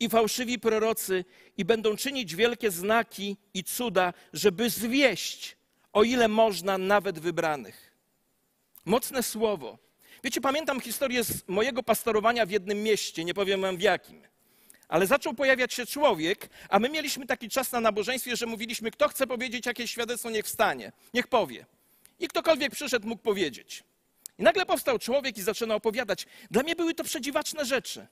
i 0.00 0.08
fałszywi 0.08 0.58
prorocy 0.58 1.24
i 1.56 1.64
będą 1.64 1.96
czynić 1.96 2.36
wielkie 2.36 2.70
znaki 2.70 3.36
i 3.54 3.64
cuda, 3.64 4.12
żeby 4.32 4.70
zwieść, 4.70 5.56
o 5.92 6.02
ile 6.02 6.28
można, 6.28 6.78
nawet 6.78 7.18
wybranych. 7.18 7.96
Mocne 8.84 9.22
słowo. 9.22 9.78
Wiecie, 10.24 10.40
pamiętam 10.40 10.80
historię 10.80 11.24
z 11.24 11.48
mojego 11.48 11.82
pastorowania 11.82 12.46
w 12.46 12.50
jednym 12.50 12.82
mieście, 12.82 13.24
nie 13.24 13.34
powiem 13.34 13.60
wam 13.60 13.76
w 13.76 13.80
jakim, 13.80 14.22
Ale 14.90 15.06
zaczął 15.06 15.34
pojawiać 15.34 15.74
się 15.74 15.86
człowiek, 15.86 16.48
a 16.68 16.78
my 16.78 16.88
mieliśmy 16.88 17.26
taki 17.26 17.48
czas 17.48 17.72
na 17.72 17.80
nabożeństwie, 17.80 18.36
że 18.36 18.46
mówiliśmy, 18.46 18.90
kto 18.90 19.08
chce 19.08 19.26
powiedzieć 19.26 19.66
jakieś 19.66 19.90
świadectwo, 19.90 20.30
niech 20.30 20.46
wstanie, 20.46 20.92
niech 21.14 21.26
powie. 21.26 21.66
I 22.18 22.28
ktokolwiek 22.28 22.72
przyszedł, 22.72 23.08
mógł 23.08 23.22
powiedzieć. 23.22 23.84
I 24.38 24.42
nagle 24.42 24.66
powstał 24.66 24.98
człowiek 24.98 25.38
i 25.38 25.42
zaczyna 25.42 25.74
opowiadać. 25.74 26.26
Dla 26.50 26.62
mnie 26.62 26.76
były 26.76 26.94
to 26.94 27.04
przedziwaczne 27.04 27.64
rzeczy. 27.64 28.06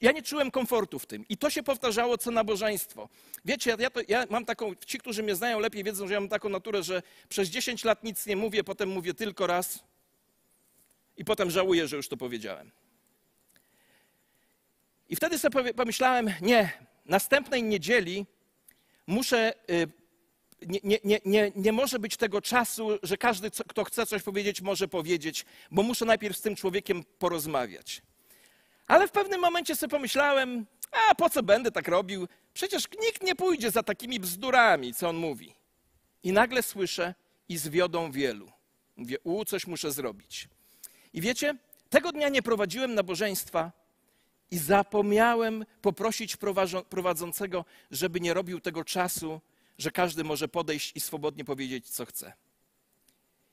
Ja 0.00 0.12
nie 0.12 0.22
czułem 0.22 0.50
komfortu 0.50 0.98
w 0.98 1.06
tym. 1.06 1.24
I 1.28 1.36
to 1.36 1.50
się 1.50 1.62
powtarzało 1.62 2.18
co 2.18 2.30
nabożeństwo. 2.30 3.08
Wiecie, 3.44 3.76
ja, 3.78 3.90
to, 3.90 4.00
ja 4.08 4.26
mam 4.30 4.44
taką, 4.44 4.74
ci, 4.86 4.98
którzy 4.98 5.22
mnie 5.22 5.34
znają 5.34 5.60
lepiej, 5.60 5.84
wiedzą, 5.84 6.08
że 6.08 6.14
ja 6.14 6.20
mam 6.20 6.28
taką 6.28 6.48
naturę, 6.48 6.82
że 6.82 7.02
przez 7.28 7.48
10 7.48 7.84
lat 7.84 8.04
nic 8.04 8.26
nie 8.26 8.36
mówię, 8.36 8.64
potem 8.64 8.88
mówię 8.88 9.14
tylko 9.14 9.46
raz 9.46 9.78
i 11.16 11.24
potem 11.24 11.50
żałuję, 11.50 11.88
że 11.88 11.96
już 11.96 12.08
to 12.08 12.16
powiedziałem. 12.16 12.70
I 15.08 15.16
wtedy 15.16 15.38
sobie 15.38 15.74
pomyślałem, 15.74 16.30
nie, 16.40 16.72
następnej 17.06 17.62
niedzieli 17.62 18.26
muszę, 19.06 19.52
y, 19.70 19.88
nie, 20.66 20.98
nie, 21.04 21.20
nie, 21.24 21.52
nie, 21.56 21.72
może 21.72 21.98
być 21.98 22.16
tego 22.16 22.40
czasu, 22.40 22.98
że 23.02 23.16
każdy, 23.16 23.50
kto 23.50 23.84
chce 23.84 24.06
coś 24.06 24.22
powiedzieć, 24.22 24.60
może 24.60 24.88
powiedzieć, 24.88 25.46
bo 25.70 25.82
muszę 25.82 26.04
najpierw 26.04 26.36
z 26.36 26.40
tym 26.40 26.56
człowiekiem 26.56 27.04
porozmawiać. 27.18 28.02
Ale 28.86 29.08
w 29.08 29.10
pewnym 29.10 29.40
momencie 29.40 29.76
sobie 29.76 29.90
pomyślałem, 29.90 30.66
a 30.90 31.14
po 31.14 31.30
co 31.30 31.42
będę 31.42 31.70
tak 31.70 31.88
robił? 31.88 32.28
Przecież 32.54 32.84
nikt 33.02 33.22
nie 33.22 33.34
pójdzie 33.34 33.70
za 33.70 33.82
takimi 33.82 34.20
bzdurami, 34.20 34.94
co 34.94 35.08
on 35.08 35.16
mówi. 35.16 35.54
I 36.22 36.32
nagle 36.32 36.62
słyszę, 36.62 37.14
i 37.48 37.58
zwiodą 37.58 38.12
wielu. 38.12 38.52
Mówię, 38.96 39.16
u, 39.24 39.44
coś 39.44 39.66
muszę 39.66 39.92
zrobić. 39.92 40.48
I 41.12 41.20
wiecie, 41.20 41.54
tego 41.90 42.12
dnia 42.12 42.28
nie 42.28 42.42
prowadziłem 42.42 42.94
nabożeństwa 42.94 43.72
i 44.50 44.58
zapomniałem 44.58 45.64
poprosić 45.82 46.36
prowadzącego, 46.88 47.64
żeby 47.90 48.20
nie 48.20 48.34
robił 48.34 48.60
tego 48.60 48.84
czasu, 48.84 49.40
że 49.78 49.90
każdy 49.90 50.24
może 50.24 50.48
podejść 50.48 50.96
i 50.96 51.00
swobodnie 51.00 51.44
powiedzieć, 51.44 51.88
co 51.88 52.06
chce. 52.06 52.32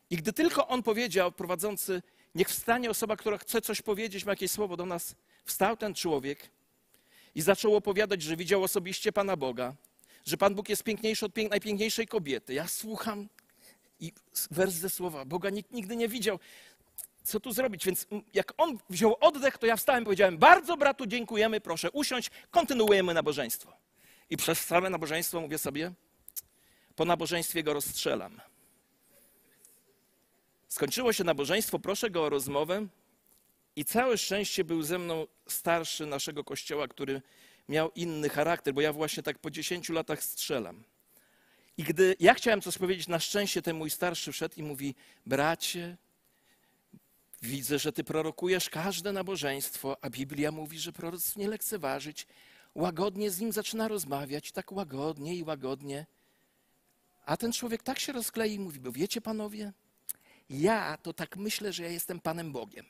I 0.10 0.16
gdy 0.18 0.34
tylko 0.34 0.68
on 0.68 0.84
powiedział, 0.84 1.32
prowadzący, 1.32 2.02
niech 2.36 2.50
wstanie 2.50 2.90
osoba, 2.90 3.16
która 3.16 3.38
chce 3.38 3.62
coś 3.62 3.82
powiedzieć, 3.82 4.26
ma 4.26 4.32
jakieś 4.32 4.52
słowo 4.52 4.78
do 4.78 4.86
nas, 4.86 5.16
wstał 5.46 5.78
ten 5.78 5.94
człowiek 5.94 6.50
i 7.36 7.42
zaczął 7.42 7.76
opowiadać, 7.76 8.22
że 8.22 8.36
widział 8.36 8.64
osobiście 8.64 9.12
Pana 9.12 9.38
Boga, 9.38 9.76
że 10.26 10.38
Pan 10.38 10.56
Bóg 10.56 10.70
jest 10.70 10.84
piękniejszy 10.84 11.26
od 11.26 11.34
pięk 11.34 11.50
najpiękniejszej 11.50 12.08
kobiety. 12.08 12.54
Ja 12.54 12.68
słucham 12.68 13.30
i 14.00 14.12
wers 14.52 14.74
ze 14.74 14.90
słowa, 14.90 15.26
Boga 15.26 15.50
nikt 15.50 15.72
nigdy 15.72 15.96
nie 15.96 16.08
widział 16.08 16.40
co 17.26 17.40
tu 17.40 17.52
zrobić? 17.52 17.86
Więc 17.86 18.08
jak 18.34 18.54
on 18.58 18.78
wziął 18.90 19.18
oddech, 19.20 19.58
to 19.58 19.66
ja 19.66 19.76
wstałem 19.76 20.04
i 20.04 20.06
powiedziałem: 20.06 20.38
Bardzo 20.38 20.78
bratu 20.78 21.06
dziękujemy, 21.06 21.62
proszę 21.62 21.92
usiąść, 21.92 22.32
kontynuujemy 22.52 23.14
nabożeństwo. 23.14 23.74
I 24.30 24.38
przez 24.38 24.66
całe 24.66 24.90
nabożeństwo 24.90 25.42
mówię 25.42 25.58
sobie: 25.58 25.92
Po 26.96 27.06
nabożeństwie 27.06 27.64
go 27.64 27.74
rozstrzelam. 27.74 28.42
Skończyło 30.68 31.14
się 31.14 31.24
nabożeństwo, 31.24 31.80
proszę 31.80 32.10
go 32.10 32.24
o 32.24 32.30
rozmowę. 32.30 32.88
I 33.76 33.86
całe 33.86 34.18
szczęście 34.18 34.64
był 34.64 34.82
ze 34.82 35.00
mną 35.00 35.28
starszy 35.48 36.06
naszego 36.06 36.44
kościoła, 36.44 36.88
który 36.88 37.22
miał 37.70 37.92
inny 37.96 38.30
charakter, 38.30 38.74
bo 38.74 38.82
ja 38.82 38.94
właśnie 38.94 39.24
tak 39.24 39.40
po 39.40 39.52
10 39.52 39.90
latach 39.90 40.24
strzelam. 40.24 40.84
I 41.78 41.84
gdy 41.84 42.16
ja 42.20 42.34
chciałem 42.34 42.62
coś 42.62 42.78
powiedzieć, 42.78 43.08
na 43.08 43.20
szczęście 43.20 43.62
ten 43.62 43.76
mój 43.76 43.90
starszy 43.90 44.32
wszedł 44.32 44.56
i 44.58 44.64
mówi: 44.64 44.96
Bracie, 45.26 45.98
Widzę, 47.46 47.80
że 47.80 47.92
ty 47.92 48.04
prorokujesz 48.04 48.70
każde 48.70 49.12
nabożeństwo, 49.12 49.98
a 50.02 50.10
Biblia 50.10 50.52
mówi, 50.52 50.80
że 50.80 50.92
proroc 50.92 51.36
nie 51.36 51.48
lekceważyć. 51.48 52.28
Łagodnie 52.76 53.32
z 53.32 53.40
nim 53.40 53.52
zaczyna 53.52 53.88
rozmawiać, 53.88 54.52
tak 54.52 54.72
łagodnie 54.72 55.36
i 55.36 55.44
łagodnie. 55.44 56.06
A 57.26 57.38
ten 57.38 57.52
człowiek 57.52 57.84
tak 57.84 58.00
się 58.00 58.14
rozklei 58.14 58.54
i 58.54 58.60
mówi, 58.60 58.80
bo 58.80 58.92
wiecie 58.92 59.22
panowie, 59.22 59.74
ja 60.50 60.98
to 60.98 61.14
tak 61.14 61.38
myślę, 61.38 61.74
że 61.74 61.84
ja 61.84 61.90
jestem 61.90 62.20
Panem 62.20 62.52
Bogiem. 62.52 62.86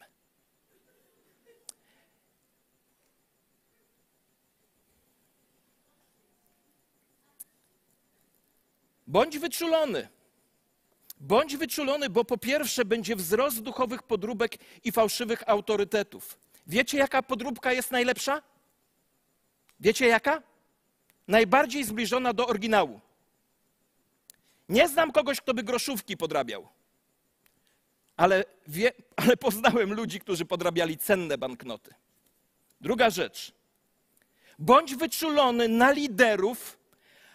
Bądź 9.07 9.39
wyczulony. 9.39 10.14
Bądź 11.25 11.57
wyczulony, 11.57 12.09
bo 12.09 12.25
po 12.25 12.37
pierwsze 12.37 12.85
będzie 12.85 13.15
wzrost 13.15 13.61
duchowych 13.61 14.03
podróbek 14.03 14.57
i 14.83 14.91
fałszywych 14.91 15.49
autorytetów. 15.49 16.37
Wiecie, 16.67 16.97
jaka 16.97 17.23
podróbka 17.23 17.73
jest 17.73 17.91
najlepsza? 17.91 18.41
Wiecie 19.79 20.07
jaka? 20.07 20.41
Najbardziej 21.27 21.83
zbliżona 21.83 22.33
do 22.33 22.47
oryginału. 22.47 23.01
Nie 24.69 24.87
znam 24.87 25.11
kogoś, 25.11 25.41
kto 25.41 25.53
by 25.53 25.63
groszówki 25.63 26.17
podrabiał. 26.17 26.67
Ale, 28.17 28.43
wie, 28.67 28.91
ale 29.15 29.37
poznałem 29.37 29.93
ludzi, 29.93 30.19
którzy 30.19 30.45
podrabiali 30.45 30.97
cenne 30.97 31.37
banknoty. 31.37 31.93
Druga 32.81 33.09
rzecz. 33.09 33.51
Bądź 34.59 34.95
wyczulony 34.95 35.67
na 35.67 35.91
liderów 35.91 36.77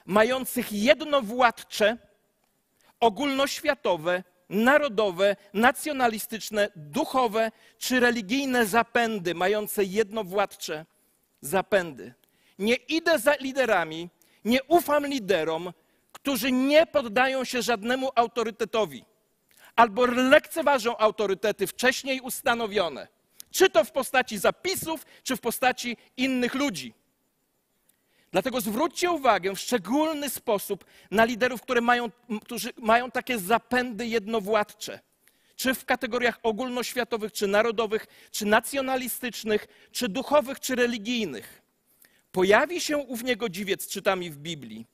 mających 0.06 0.72
jednowładcze, 0.72 2.09
ogólnoświatowe, 3.00 4.24
narodowe, 4.48 5.36
nacjonalistyczne, 5.54 6.68
duchowe 6.76 7.52
czy 7.78 8.00
religijne 8.00 8.66
zapędy 8.66 9.34
mające 9.34 9.84
jednowładcze 9.84 10.86
zapędy. 11.40 12.14
Nie 12.58 12.74
idę 12.74 13.18
za 13.18 13.34
liderami, 13.34 14.08
nie 14.44 14.62
ufam 14.62 15.06
liderom, 15.06 15.72
którzy 16.12 16.52
nie 16.52 16.86
poddają 16.86 17.44
się 17.44 17.62
żadnemu 17.62 18.10
autorytetowi 18.14 19.04
albo 19.76 20.06
lekceważą 20.06 20.96
autorytety 20.96 21.66
wcześniej 21.66 22.20
ustanowione, 22.20 23.08
czy 23.50 23.70
to 23.70 23.84
w 23.84 23.92
postaci 23.92 24.38
zapisów, 24.38 25.06
czy 25.22 25.36
w 25.36 25.40
postaci 25.40 25.96
innych 26.16 26.54
ludzi. 26.54 26.94
Dlatego 28.32 28.60
zwróćcie 28.60 29.10
uwagę 29.10 29.54
w 29.54 29.60
szczególny 29.60 30.30
sposób 30.30 30.84
na 31.10 31.24
liderów, 31.24 31.60
mają, 31.82 32.10
którzy 32.42 32.70
mają 32.76 33.10
takie 33.10 33.38
zapędy 33.38 34.06
jednowładcze. 34.06 35.00
Czy 35.56 35.74
w 35.74 35.84
kategoriach 35.84 36.38
ogólnoświatowych, 36.42 37.32
czy 37.32 37.46
narodowych, 37.46 38.06
czy 38.30 38.46
nacjonalistycznych, 38.46 39.66
czy 39.92 40.08
duchowych, 40.08 40.60
czy 40.60 40.74
religijnych. 40.74 41.62
Pojawi 42.32 42.80
się 42.80 42.98
ów 42.98 43.24
niegodziwiec, 43.24 43.88
czytamy 43.88 44.30
w 44.30 44.38
Biblii, 44.38 44.86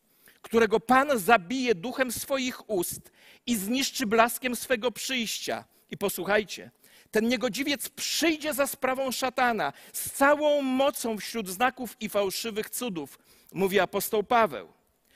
którego 0.42 0.80
Pan 0.80 1.18
zabije 1.18 1.74
duchem 1.74 2.12
swoich 2.12 2.70
ust 2.70 3.10
i 3.46 3.56
zniszczy 3.56 4.06
blaskiem 4.06 4.56
swego 4.56 4.90
przyjścia. 4.90 5.64
I 5.90 5.96
posłuchajcie, 5.96 6.70
ten 7.10 7.28
niegodziwiec 7.28 7.88
przyjdzie 7.88 8.54
za 8.54 8.66
sprawą 8.66 9.12
szatana 9.12 9.72
z 9.92 10.12
całą 10.12 10.62
mocą 10.62 11.18
wśród 11.18 11.48
znaków 11.48 11.96
i 12.00 12.08
fałszywych 12.08 12.70
cudów, 12.70 13.18
mówi 13.56 13.80
apostoł 13.80 14.22
Paweł. 14.22 14.72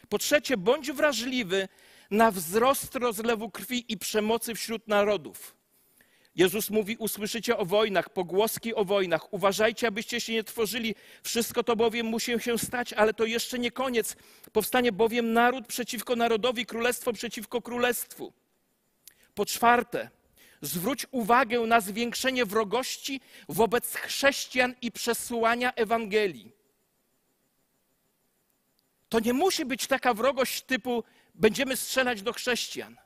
Po 0.09 0.19
trzecie, 0.19 0.57
bądź 0.57 0.93
wrażliwy 0.93 1.69
na 2.11 2.31
wzrost 2.31 2.95
rozlewu 2.95 3.51
krwi 3.51 3.85
i 3.93 3.99
przemocy 3.99 4.55
wśród 4.55 4.89
narodów. 4.89 5.57
Jezus 6.35 6.71
mówi: 6.71 6.97
Usłyszycie 6.97 7.57
o 7.57 7.65
wojnach, 7.65 8.11
pogłoski 8.11 8.75
o 8.75 8.85
wojnach. 8.85 9.33
Uważajcie, 9.33 9.89
abyście 9.89 10.21
się 10.21 10.33
nie 10.33 10.45
tworzyli. 10.45 10.95
Wszystko 11.23 11.63
to 11.63 11.77
bowiem 11.77 12.07
musi 12.07 12.41
się 12.41 12.59
stać, 12.59 12.93
ale 12.93 13.15
to 13.15 13.25
jeszcze 13.25 13.59
nie 13.59 13.71
koniec. 13.71 14.17
Powstanie 14.53 14.93
bowiem 14.93 15.33
naród 15.33 15.67
przeciwko 15.67 16.17
narodowi, 16.17 16.67
królestwo 16.67 17.13
przeciwko 17.13 17.63
królestwu. 17.63 18.33
Po 19.35 19.47
czwarte, 19.47 20.11
zwróć 20.63 21.07
uwagę 21.11 21.61
na 21.61 21.81
zwiększenie 21.81 22.45
wrogości 22.45 23.21
wobec 23.49 23.95
chrześcijan 23.95 24.75
i 24.83 24.93
przesyłania 24.93 25.73
Ewangelii. 25.75 26.60
To 29.11 29.21
nie 29.21 29.33
musi 29.33 29.65
być 29.65 29.87
taka 29.87 30.15
wrogość 30.15 30.63
typu 30.63 31.05
będziemy 31.35 31.77
strzelać 31.77 32.23
do 32.23 32.33
chrześcijan, 32.33 32.97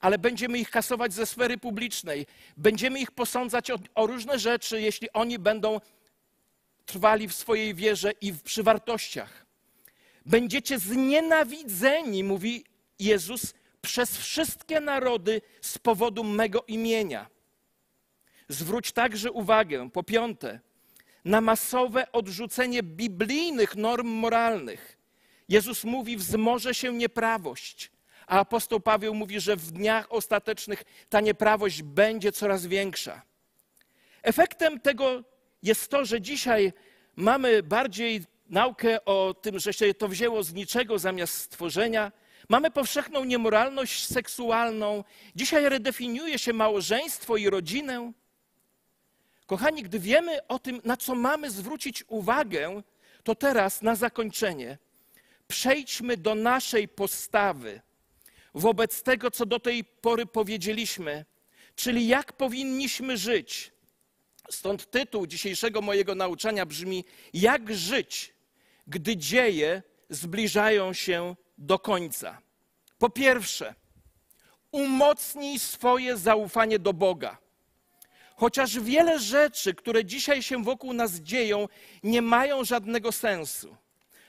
ale 0.00 0.18
będziemy 0.18 0.58
ich 0.58 0.70
kasować 0.70 1.12
ze 1.12 1.26
sfery 1.26 1.58
publicznej, 1.58 2.26
będziemy 2.56 3.00
ich 3.00 3.10
posądzać 3.10 3.70
o, 3.70 3.78
o 3.94 4.06
różne 4.06 4.38
rzeczy, 4.38 4.80
jeśli 4.80 5.12
oni 5.12 5.38
będą 5.38 5.80
trwali 6.86 7.28
w 7.28 7.34
swojej 7.34 7.74
wierze 7.74 8.12
i 8.20 8.32
przy 8.32 8.62
wartościach. 8.62 9.46
Będziecie 10.26 10.78
znienawidzeni, 10.78 12.24
mówi 12.24 12.64
Jezus, 12.98 13.54
przez 13.82 14.16
wszystkie 14.16 14.80
narody 14.80 15.40
z 15.60 15.78
powodu 15.78 16.24
mego 16.24 16.64
imienia. 16.68 17.26
Zwróć 18.48 18.92
także 18.92 19.32
uwagę, 19.32 19.90
po 19.90 20.02
piąte, 20.02 20.60
na 21.24 21.40
masowe 21.40 22.12
odrzucenie 22.12 22.82
biblijnych 22.82 23.76
norm 23.76 24.08
moralnych. 24.08 24.95
Jezus 25.48 25.84
mówi, 25.84 26.16
wzmoże 26.16 26.74
się 26.74 26.92
nieprawość, 26.92 27.90
a 28.26 28.38
apostoł 28.40 28.80
Paweł 28.80 29.14
mówi, 29.14 29.40
że 29.40 29.56
w 29.56 29.70
dniach 29.70 30.12
ostatecznych 30.12 30.84
ta 31.08 31.20
nieprawość 31.20 31.82
będzie 31.82 32.32
coraz 32.32 32.66
większa. 32.66 33.22
Efektem 34.22 34.80
tego 34.80 35.22
jest 35.62 35.90
to, 35.90 36.04
że 36.04 36.20
dzisiaj 36.20 36.72
mamy 37.16 37.62
bardziej 37.62 38.24
naukę 38.48 39.04
o 39.04 39.34
tym, 39.42 39.58
że 39.58 39.72
się 39.72 39.94
to 39.94 40.08
wzięło 40.08 40.42
z 40.42 40.52
niczego 40.52 40.98
zamiast 40.98 41.34
stworzenia. 41.34 42.12
Mamy 42.48 42.70
powszechną 42.70 43.24
niemoralność 43.24 44.06
seksualną. 44.06 45.04
Dzisiaj 45.36 45.68
redefiniuje 45.68 46.38
się 46.38 46.52
małżeństwo 46.52 47.36
i 47.36 47.50
rodzinę. 47.50 48.12
Kochani, 49.46 49.82
gdy 49.82 49.98
wiemy 49.98 50.46
o 50.46 50.58
tym, 50.58 50.80
na 50.84 50.96
co 50.96 51.14
mamy 51.14 51.50
zwrócić 51.50 52.04
uwagę, 52.08 52.82
to 53.24 53.34
teraz 53.34 53.82
na 53.82 53.94
zakończenie 53.94 54.78
przejdźmy 55.48 56.16
do 56.16 56.34
naszej 56.34 56.88
postawy 56.88 57.80
wobec 58.54 59.02
tego, 59.02 59.30
co 59.30 59.46
do 59.46 59.60
tej 59.60 59.84
pory 59.84 60.26
powiedzieliśmy, 60.26 61.24
czyli 61.76 62.08
jak 62.08 62.32
powinniśmy 62.32 63.16
żyć. 63.16 63.72
Stąd 64.50 64.90
tytuł 64.90 65.26
dzisiejszego 65.26 65.80
mojego 65.80 66.14
nauczania 66.14 66.66
brzmi: 66.66 67.04
Jak 67.32 67.74
żyć, 67.74 68.34
gdy 68.86 69.16
dzieje 69.16 69.82
zbliżają 70.10 70.92
się 70.92 71.36
do 71.58 71.78
końca? 71.78 72.42
Po 72.98 73.10
pierwsze, 73.10 73.74
umocnij 74.70 75.58
swoje 75.58 76.16
zaufanie 76.16 76.78
do 76.78 76.92
Boga. 76.92 77.38
Chociaż 78.36 78.80
wiele 78.80 79.18
rzeczy, 79.18 79.74
które 79.74 80.04
dzisiaj 80.04 80.42
się 80.42 80.64
wokół 80.64 80.92
nas 80.92 81.12
dzieją, 81.12 81.68
nie 82.02 82.22
mają 82.22 82.64
żadnego 82.64 83.12
sensu. 83.12 83.76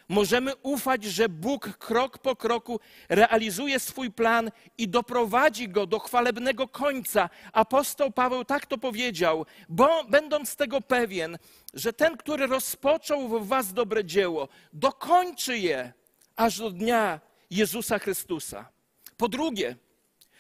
Możemy 0.10 0.56
ufać, 0.56 1.04
że 1.04 1.30
Bóg 1.30 1.78
krok 1.78 2.17
po 2.17 2.36
kroku 2.36 2.80
realizuje 3.10 3.80
swój 3.80 4.12
plan 4.12 4.52
i 4.78 4.88
doprowadzi 4.88 5.70
go 5.70 5.86
do 5.86 6.00
chwalebnego 6.00 6.67
końca. 6.67 7.30
Apostoł 7.54 8.12
Paweł 8.12 8.46
tak 8.46 8.65
to 8.65 8.78
powiedział, 8.78 9.46
bo 9.70 10.04
będąc 10.04 10.56
tego 10.56 10.82
pewien, 10.82 11.38
że 11.74 11.93
ten, 11.93 12.17
który 12.17 12.48
rozpoczął 12.48 13.28
w 13.30 13.48
was 13.48 13.74
dobre 13.74 14.06
dzieło, 14.06 14.48
dokończy 14.74 15.58
je 15.58 15.93
aż 16.36 16.58
do 16.58 16.72
dnia 16.72 17.20
Jezusa 17.50 18.00
Chrystusa. 18.00 18.70
Po 19.17 19.28
drugie, 19.28 19.76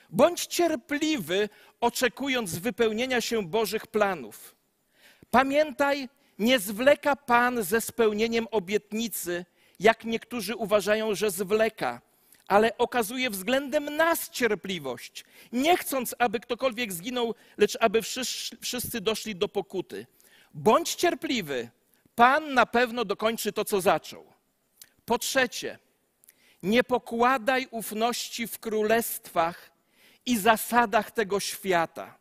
bądź 0.09 0.45
cierpliwy, 0.45 1.49
oczekując 1.81 2.57
wypełnienia 2.57 3.21
się 3.21 3.43
Bożych 3.45 3.87
planów. 3.87 4.55
Pamiętaj, 5.31 6.09
nie 6.39 6.59
zwleka 6.59 7.15
Pan 7.15 7.63
ze 7.63 7.81
spełnieniem 7.81 8.47
obietnicy, 8.51 9.45
jak 9.79 10.03
niektórzy 10.05 10.55
uważają, 10.55 11.15
że 11.15 11.31
zwleka, 11.31 12.01
ale 12.47 12.77
okazuje 12.77 13.29
względem 13.29 13.95
nas 13.95 14.29
cierpliwość, 14.29 15.25
nie 15.51 15.77
chcąc, 15.77 16.15
aby 16.19 16.39
ktokolwiek 16.39 16.93
zginął, 16.93 17.35
lecz 17.57 17.77
aby 17.79 18.01
wszyscy 18.61 19.01
doszli 19.01 19.35
do 19.35 19.47
pokuty. 19.47 20.07
Bądź 20.53 20.95
cierpliwy, 20.95 21.69
Pan 22.15 22.53
na 22.53 22.65
pewno 22.65 23.05
dokończy 23.05 23.51
to, 23.53 23.65
co 23.65 23.81
zaczął. 23.81 24.33
Po 25.05 25.17
trzecie, 25.17 25.79
nie 26.63 26.83
pokładaj 26.83 27.67
ufności 27.71 28.47
w 28.47 28.59
królestwach 28.59 29.71
i 30.25 30.37
zasadach 30.37 31.11
tego 31.11 31.39
świata. 31.39 32.17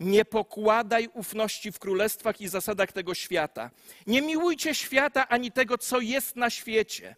Nie 0.00 0.24
pokładaj 0.24 1.08
ufności 1.14 1.72
w 1.72 1.78
królestwach 1.78 2.40
i 2.40 2.48
zasadach 2.48 2.92
tego 2.92 3.14
świata. 3.14 3.70
Nie 4.06 4.22
miłujcie 4.22 4.74
świata 4.74 5.28
ani 5.28 5.52
tego, 5.52 5.78
co 5.78 6.00
jest 6.00 6.36
na 6.36 6.50
świecie. 6.50 7.16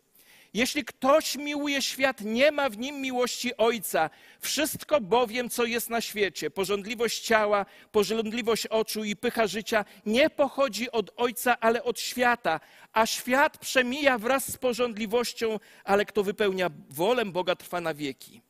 Jeśli 0.55 0.85
ktoś 0.85 1.37
miłuje 1.37 1.83
świat, 1.83 2.21
nie 2.21 2.53
ma 2.53 2.71
w 2.71 2.79
nim 2.79 3.01
miłości 3.01 3.57
Ojca. 3.57 4.11
Wszystko 4.41 5.01
bowiem, 5.01 5.51
co 5.51 5.65
jest 5.65 5.91
na 5.91 6.01
świecie, 6.01 6.51
porządliwość 6.51 7.21
ciała, 7.21 7.67
porządliwość 7.93 8.67
oczu 8.67 9.05
i 9.05 9.17
pycha 9.17 9.47
życia, 9.47 9.85
nie 10.07 10.31
pochodzi 10.31 10.91
od 10.91 11.11
Ojca, 11.17 11.61
ale 11.61 11.85
od 11.85 12.01
świata. 12.01 12.61
A 12.93 13.07
świat 13.07 13.59
przemija 13.59 14.19
wraz 14.19 14.53
z 14.53 14.57
porządliwością, 14.57 15.61
ale 15.85 16.05
kto 16.05 16.23
wypełnia 16.23 16.71
wolę 16.91 17.25
Boga, 17.25 17.57
trwa 17.57 17.81
na 17.81 17.95
wieki. 17.95 18.41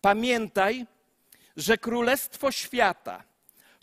Pamiętaj, 0.00 0.86
że 1.56 1.78
królestwo 1.78 2.52
świata, 2.52 3.24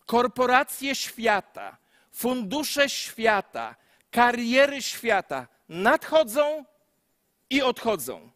korporacje 0.07 0.95
świata, 0.95 1.77
fundusze 2.11 2.89
świata, 2.89 3.75
kariery 4.11 4.81
świata 4.81 5.47
nadchodzą 5.69 6.65
i 7.49 7.61
odchodzą, 7.61 8.31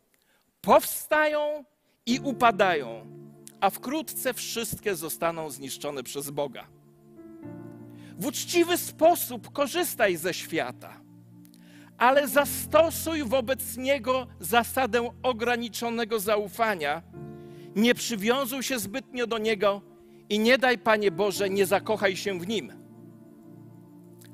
powstają 0.62 1.64
i 2.06 2.20
upadają, 2.20 3.08
a 3.60 3.70
wkrótce 3.70 4.34
wszystkie 4.34 4.96
zostaną 4.96 5.50
zniszczone 5.50 6.04
przez 6.04 6.30
Boga. 6.30 6.68
W 8.18 8.26
uczciwy 8.26 8.78
sposób 8.78 9.52
korzystaj 9.52 10.18
ze 10.18 10.34
świata, 10.34 11.02
ale 11.98 12.28
zastosuj 12.28 13.24
wobec 13.24 13.78
niego 13.78 14.28
zasadę 14.40 15.10
ograniczonego 15.24 16.20
zaufania. 16.20 17.02
Nie 17.76 17.96
przywiązuj 17.96 18.64
się 18.64 18.80
zbytnio 18.80 19.28
do 19.28 19.38
niego 19.38 19.91
i 20.32 20.40
nie 20.40 20.58
daj, 20.58 20.78
Panie 20.78 21.12
Boże, 21.12 21.50
nie 21.50 21.66
zakochaj 21.66 22.16
się 22.16 22.40
w 22.40 22.48
nim. 22.48 22.74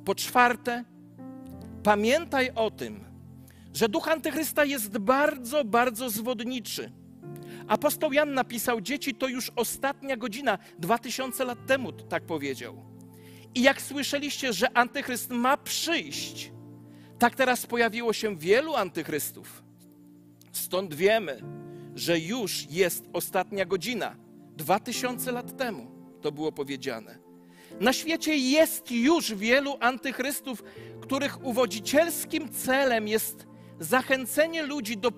Po 0.05 0.15
czwarte, 0.15 0.83
pamiętaj 1.83 2.51
o 2.55 2.71
tym, 2.71 3.03
że 3.73 3.89
duch 3.89 4.07
antychrysta 4.07 4.65
jest 4.65 4.97
bardzo, 4.97 5.65
bardzo 5.65 6.09
zwodniczy. 6.09 6.91
Apostoł 7.67 8.13
Jan 8.13 8.33
napisał: 8.33 8.81
Dzieci, 8.81 9.15
to 9.15 9.27
już 9.27 9.51
ostatnia 9.55 10.17
godzina, 10.17 10.57
dwa 10.79 10.97
tysiące 10.97 11.45
lat 11.45 11.65
temu 11.65 11.91
tak 11.91 12.23
powiedział. 12.23 12.85
I 13.55 13.61
jak 13.61 13.81
słyszeliście, 13.81 14.53
że 14.53 14.77
antychryst 14.77 15.29
ma 15.31 15.57
przyjść, 15.57 16.51
tak 17.19 17.35
teraz 17.35 17.65
pojawiło 17.65 18.13
się 18.13 18.37
wielu 18.37 18.75
antychrystów. 18.75 19.63
Stąd 20.51 20.93
wiemy, 20.93 21.41
że 21.95 22.19
już 22.19 22.71
jest 22.71 23.09
ostatnia 23.13 23.65
godzina. 23.65 24.26
Dwa 24.57 24.79
tysiące 24.79 25.31
lat 25.31 25.57
temu 25.57 25.91
to 26.21 26.31
było 26.31 26.51
powiedziane. 26.51 27.17
Na 27.79 27.93
świecie 27.93 28.37
jest 28.37 28.91
już 28.91 29.33
wielu 29.33 29.77
antychrystów, 29.79 30.63
których 31.01 31.45
uwodzicielskim 31.45 32.49
celem 32.49 33.07
jest 33.07 33.47
zachęcenie 33.79 34.63
ludzi 34.63 34.97
do, 34.97 35.11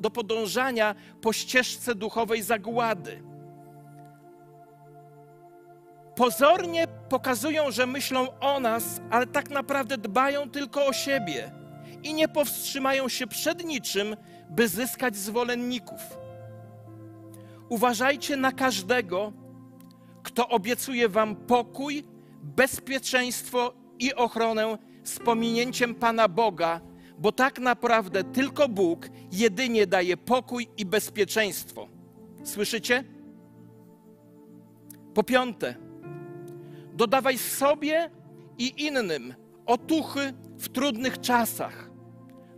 do 0.00 0.10
podążania 0.10 0.94
po 1.20 1.32
ścieżce 1.32 1.94
duchowej 1.94 2.42
zagłady. 2.42 3.22
Pozornie 6.16 6.86
pokazują, 7.08 7.70
że 7.70 7.86
myślą 7.86 8.38
o 8.40 8.60
nas, 8.60 9.00
ale 9.10 9.26
tak 9.26 9.50
naprawdę 9.50 9.98
dbają 9.98 10.50
tylko 10.50 10.86
o 10.86 10.92
siebie 10.92 11.52
i 12.02 12.14
nie 12.14 12.28
powstrzymają 12.28 13.08
się 13.08 13.26
przed 13.26 13.64
niczym, 13.64 14.16
by 14.50 14.68
zyskać 14.68 15.16
zwolenników. 15.16 16.27
Uważajcie 17.68 18.36
na 18.36 18.52
każdego, 18.52 19.32
kto 20.22 20.48
obiecuje 20.48 21.08
Wam 21.08 21.36
pokój, 21.36 22.04
bezpieczeństwo 22.42 23.74
i 23.98 24.14
ochronę 24.14 24.78
z 25.04 25.18
pominięciem 25.18 25.94
Pana 25.94 26.28
Boga, 26.28 26.80
bo 27.18 27.32
tak 27.32 27.58
naprawdę 27.58 28.24
tylko 28.24 28.68
Bóg 28.68 29.08
jedynie 29.32 29.86
daje 29.86 30.16
pokój 30.16 30.68
i 30.76 30.86
bezpieczeństwo. 30.86 31.88
Słyszycie? 32.44 33.04
Po 35.14 35.22
piąte, 35.22 35.74
dodawaj 36.94 37.38
sobie 37.38 38.10
i 38.58 38.84
innym 38.86 39.34
otuchy 39.66 40.32
w 40.58 40.68
trudnych 40.68 41.20
czasach. 41.20 41.90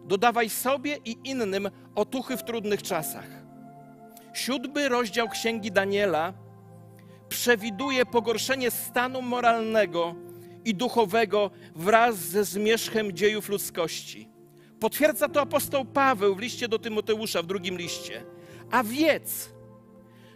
Dodawaj 0.05 0.49
sobie 0.51 0.97
i 1.05 1.17
innym 1.25 1.69
otuchy 1.95 2.37
w 2.37 2.45
trudnych 2.45 2.83
czasach. 2.83 3.50
Siódmy 4.45 4.89
rozdział 4.89 5.29
Księgi 5.29 5.73
Daniela 5.73 6.33
przewiduje 7.29 8.07
pogorszenie 8.07 8.71
stanu 8.71 9.23
moralnego 9.23 10.15
i 10.65 10.75
duchowego 10.75 11.51
wraz 11.77 12.17
ze 12.17 12.45
zmierzchem 12.45 13.13
dziejów 13.13 13.49
ludzkości. 13.49 14.29
Potwierdza 14.81 15.29
to 15.29 15.41
apostoł 15.41 15.85
Paweł 15.85 16.35
w 16.35 16.39
liście 16.39 16.69
do 16.69 16.79
Tymoteusza 16.79 17.43
w 17.43 17.47
drugim 17.47 17.79
liście. 17.79 18.25
A 18.71 18.83
wiedz, 18.83 19.51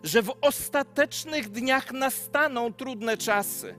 że 0.02 0.22
w 0.22 0.32
ostatecznych 0.40 1.48
dniach 1.48 1.92
nastaną 1.92 2.72
trudne 2.72 3.16
czasy. 3.16 3.74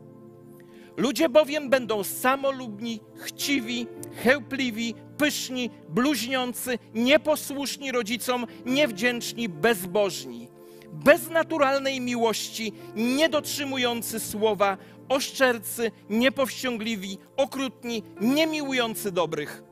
Ludzie 0.97 1.29
bowiem 1.29 1.69
będą 1.69 2.03
samolubni, 2.03 2.99
chciwi, 3.15 3.87
chełpliwi, 4.23 4.95
pyszni, 5.17 5.69
bluźniący, 5.89 6.79
nieposłuszni 6.93 7.91
rodzicom, 7.91 8.45
niewdzięczni, 8.65 9.49
bezbożni, 9.49 10.47
bez 10.91 11.29
naturalnej 11.29 12.01
miłości, 12.01 12.73
niedotrzymujący 12.95 14.19
słowa, 14.19 14.77
oszczercy, 15.09 15.91
niepowściągliwi, 16.09 17.17
okrutni, 17.37 18.03
niemiłujący 18.21 19.11
dobrych 19.11 19.63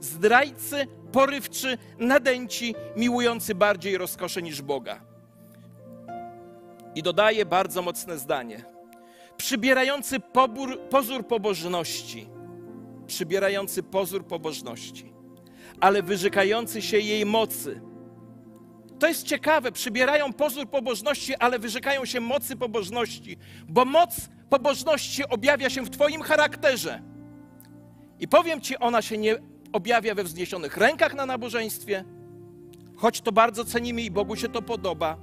zdrajcy, 0.00 0.86
porywczy, 1.12 1.78
nadęci, 1.98 2.74
miłujący 2.96 3.54
bardziej 3.54 3.98
rozkosze 3.98 4.42
niż 4.42 4.62
Boga. 4.62 5.00
I 6.94 7.02
dodaje 7.02 7.46
bardzo 7.46 7.82
mocne 7.82 8.18
zdanie. 8.18 8.64
Przybierający 9.40 10.20
pobór, 10.20 10.80
pozór 10.90 11.26
pobożności, 11.26 12.28
przybierający 13.06 13.82
pozór 13.82 14.26
pobożności, 14.26 15.12
ale 15.80 16.02
wyrzekający 16.02 16.82
się 16.82 16.98
jej 16.98 17.26
mocy. 17.26 17.80
To 18.98 19.08
jest 19.08 19.22
ciekawe, 19.22 19.72
przybierają 19.72 20.32
pozór 20.32 20.66
pobożności, 20.70 21.34
ale 21.34 21.58
wyrzekają 21.58 22.04
się 22.04 22.20
mocy 22.20 22.56
pobożności, 22.56 23.36
bo 23.68 23.84
moc 23.84 24.28
pobożności 24.50 25.24
objawia 25.28 25.70
się 25.70 25.82
w 25.82 25.90
Twoim 25.90 26.22
charakterze. 26.22 27.02
I 28.18 28.28
powiem 28.28 28.60
Ci, 28.60 28.78
ona 28.78 29.02
się 29.02 29.18
nie 29.18 29.36
objawia 29.72 30.14
we 30.14 30.24
wzniesionych 30.24 30.76
rękach 30.76 31.14
na 31.14 31.26
nabożeństwie, 31.26 32.04
choć 32.96 33.20
to 33.20 33.32
bardzo 33.32 33.64
cenimy 33.64 34.02
i 34.02 34.10
Bogu 34.10 34.36
się 34.36 34.48
to 34.48 34.62
podoba. 34.62 35.16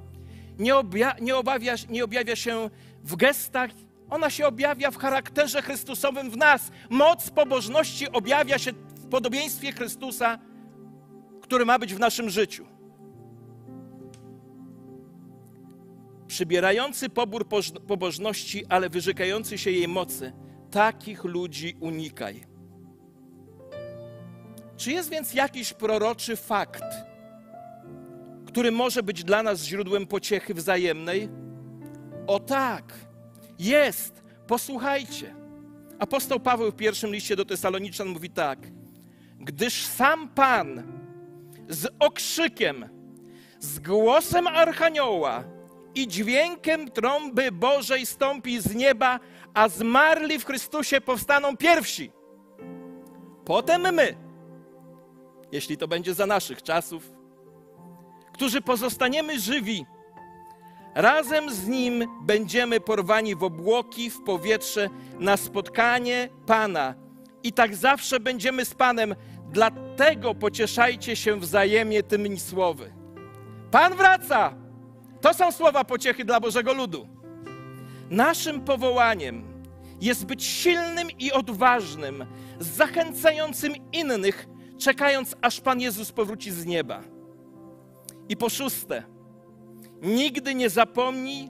Nie, 0.60 0.76
obja 0.76 1.16
nie, 1.22 1.36
obawia, 1.36 1.76
nie 1.90 2.04
objawia 2.04 2.36
się 2.36 2.70
w 3.04 3.16
gestach, 3.16 3.72
ona 4.10 4.30
się 4.30 4.48
objawia 4.48 4.92
w 4.92 4.98
charakterze 4.98 5.62
Chrystusowym 5.62 6.32
w 6.32 6.38
nas. 6.38 6.72
Moc 6.90 7.30
pobożności 7.30 8.12
objawia 8.12 8.58
się 8.58 8.72
w 8.72 9.10
podobieństwie 9.10 9.72
Chrystusa, 9.72 10.40
który 11.42 11.66
ma 11.66 11.80
być 11.80 11.94
w 11.94 12.00
naszym 12.00 12.30
życiu. 12.30 12.66
Przybierający 16.28 17.10
pobór 17.10 17.48
pobożności, 17.88 18.66
ale 18.70 18.90
wyrzekający 18.90 19.58
się 19.58 19.72
jej 19.72 19.88
mocy, 19.88 20.34
takich 20.72 21.24
ludzi 21.24 21.78
unikaj. 21.80 22.44
Czy 24.78 24.92
jest 24.92 25.10
więc 25.10 25.34
jakiś 25.34 25.74
proroczy 25.74 26.36
fakt, 26.36 26.84
który 28.48 28.72
może 28.72 29.04
być 29.04 29.24
dla 29.24 29.44
nas 29.44 29.64
źródłem 29.64 30.08
pociechy 30.08 30.54
wzajemnej? 30.54 31.30
O 32.28 32.40
tak, 32.40 33.07
jest. 33.60 34.24
Posłuchajcie. 34.48 35.36
Apostoł 36.00 36.40
Paweł 36.40 36.72
w 36.72 36.76
pierwszym 36.76 37.12
liście 37.12 37.36
do 37.36 37.46
Tesaloniczan 37.46 38.08
mówi 38.08 38.30
tak: 38.30 38.60
Gdyż 39.40 39.86
sam 39.86 40.30
Pan 40.30 40.84
z 41.70 41.88
okrzykiem, 42.00 42.90
z 43.60 43.80
głosem 43.80 44.48
archanioła 44.48 45.44
i 45.96 46.08
dźwiękiem 46.08 46.92
trąby 46.92 47.52
Bożej 47.52 48.06
stąpi 48.06 48.62
z 48.62 48.76
nieba, 48.76 49.20
a 49.54 49.70
zmarli 49.70 50.40
w 50.40 50.46
Chrystusie 50.46 51.02
powstaną 51.02 51.58
pierwsi. 51.58 52.12
Potem 53.46 53.94
my, 53.96 54.16
jeśli 55.52 55.78
to 55.78 55.88
będzie 55.88 56.14
za 56.14 56.26
naszych 56.26 56.64
czasów, 56.64 57.12
którzy 58.34 58.62
pozostaniemy 58.62 59.40
żywi, 59.40 59.86
razem 60.98 61.54
z 61.54 61.68
Nim 61.68 62.06
będziemy 62.22 62.80
porwani 62.80 63.36
w 63.36 63.44
obłoki, 63.44 64.10
w 64.10 64.24
powietrze, 64.24 64.90
na 65.20 65.38
spotkanie 65.38 66.30
Pana. 66.46 66.96
I 67.44 67.54
tak 67.54 67.76
zawsze 67.76 68.20
będziemy 68.20 68.66
z 68.66 68.74
Panem, 68.74 69.16
dlatego 69.52 70.36
pocieszajcie 70.36 71.16
się 71.16 71.40
wzajemnie 71.40 72.04
tymi 72.04 72.40
słowy. 72.40 72.94
Pan 73.72 73.94
wraca! 73.96 74.54
To 75.22 75.34
są 75.34 75.52
słowa 75.52 75.84
pociechy 75.84 76.26
dla 76.26 76.40
Bożego 76.40 76.74
ludu. 76.74 77.08
Naszym 78.10 78.62
powołaniem 78.62 79.64
jest 80.02 80.26
być 80.26 80.44
silnym 80.44 81.08
i 81.20 81.32
odważnym, 81.32 82.26
zachęcającym 82.60 83.74
innych 83.92 84.48
czekając 84.78 85.36
aż 85.42 85.62
Pan 85.62 85.82
Jezus 85.82 86.12
powróci 86.12 86.52
z 86.52 86.66
nieba. 86.66 87.02
I 88.30 88.38
po 88.38 88.50
szóste, 88.50 89.04
nigdy 90.02 90.56
nie 90.56 90.70
zapomnij, 90.70 91.50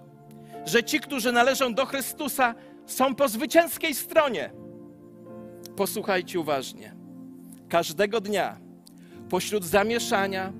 że 0.65 0.83
ci, 0.83 0.99
którzy 0.99 1.31
należą 1.31 1.73
do 1.73 1.85
Chrystusa, 1.85 2.55
są 2.85 3.15
po 3.15 3.27
zwycięskiej 3.27 3.95
stronie. 3.95 4.51
Posłuchajcie 5.75 6.39
uważnie. 6.39 6.95
Każdego 7.69 8.21
dnia, 8.21 8.57
pośród 9.29 9.65
zamieszania, 9.65 10.53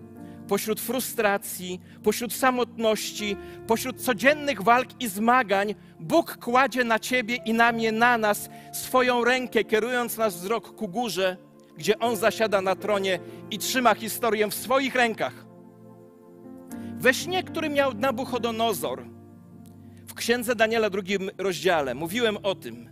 pośród 0.48 0.80
frustracji, 0.80 1.80
pośród 2.04 2.34
samotności, 2.34 3.38
pośród 3.68 4.02
codziennych 4.02 4.62
walk 4.62 5.02
i 5.02 5.08
zmagań, 5.08 5.76
Bóg 6.00 6.38
kładzie 6.38 6.84
na 6.84 7.00
ciebie 7.00 7.36
i 7.36 7.54
na 7.54 7.72
mnie, 7.72 7.92
na 7.92 8.18
nas 8.18 8.50
swoją 8.74 9.24
rękę, 9.24 9.64
kierując 9.64 10.18
nasz 10.18 10.34
wzrok 10.34 10.76
ku 10.76 10.88
górze 10.88 11.38
gdzie 11.78 12.00
on 12.00 12.16
zasiada 12.16 12.62
na 12.62 12.76
tronie 12.76 13.20
i 13.52 13.58
trzyma 13.58 13.96
historię 13.96 14.48
w 14.48 14.54
swoich 14.54 14.96
rękach. 14.96 15.47
We 17.00 17.14
śnie, 17.14 17.44
który 17.44 17.70
miał 17.70 17.94
Nabuchodonozor, 17.94 19.04
w 20.08 20.14
księdze 20.14 20.56
Daniela 20.56 20.90
drugim 20.90 21.30
rozdziale, 21.38 21.96
mówiłem 21.96 22.38
o 22.44 22.56
tym. 22.56 22.90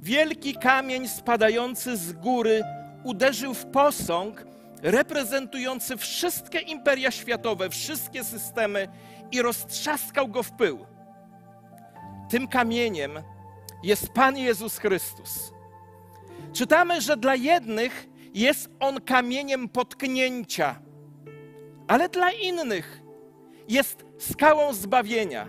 Wielki 0.00 0.54
kamień 0.54 1.08
spadający 1.08 1.96
z 1.96 2.12
góry 2.12 2.62
uderzył 3.04 3.54
w 3.54 3.66
posąg 3.66 4.44
reprezentujący 4.82 5.96
wszystkie 5.96 6.58
imperia 6.58 7.10
światowe, 7.10 7.70
wszystkie 7.70 8.24
systemy 8.24 8.88
i 9.32 9.42
roztrzaskał 9.42 10.28
go 10.28 10.42
w 10.42 10.52
pył. 10.52 10.86
Tym 12.30 12.48
kamieniem 12.48 13.12
jest 13.82 14.08
Pan 14.08 14.36
Jezus 14.36 14.78
Chrystus. 14.78 15.52
Czytamy, 16.52 17.00
że 17.00 17.16
dla 17.16 17.34
jednych 17.34 18.08
jest 18.34 18.70
on 18.80 19.00
kamieniem 19.00 19.68
potknięcia, 19.68 20.80
ale 21.88 22.08
dla 22.08 22.30
innych 22.30 22.97
jest 23.68 24.04
skałą 24.18 24.74
zbawienia. 24.74 25.48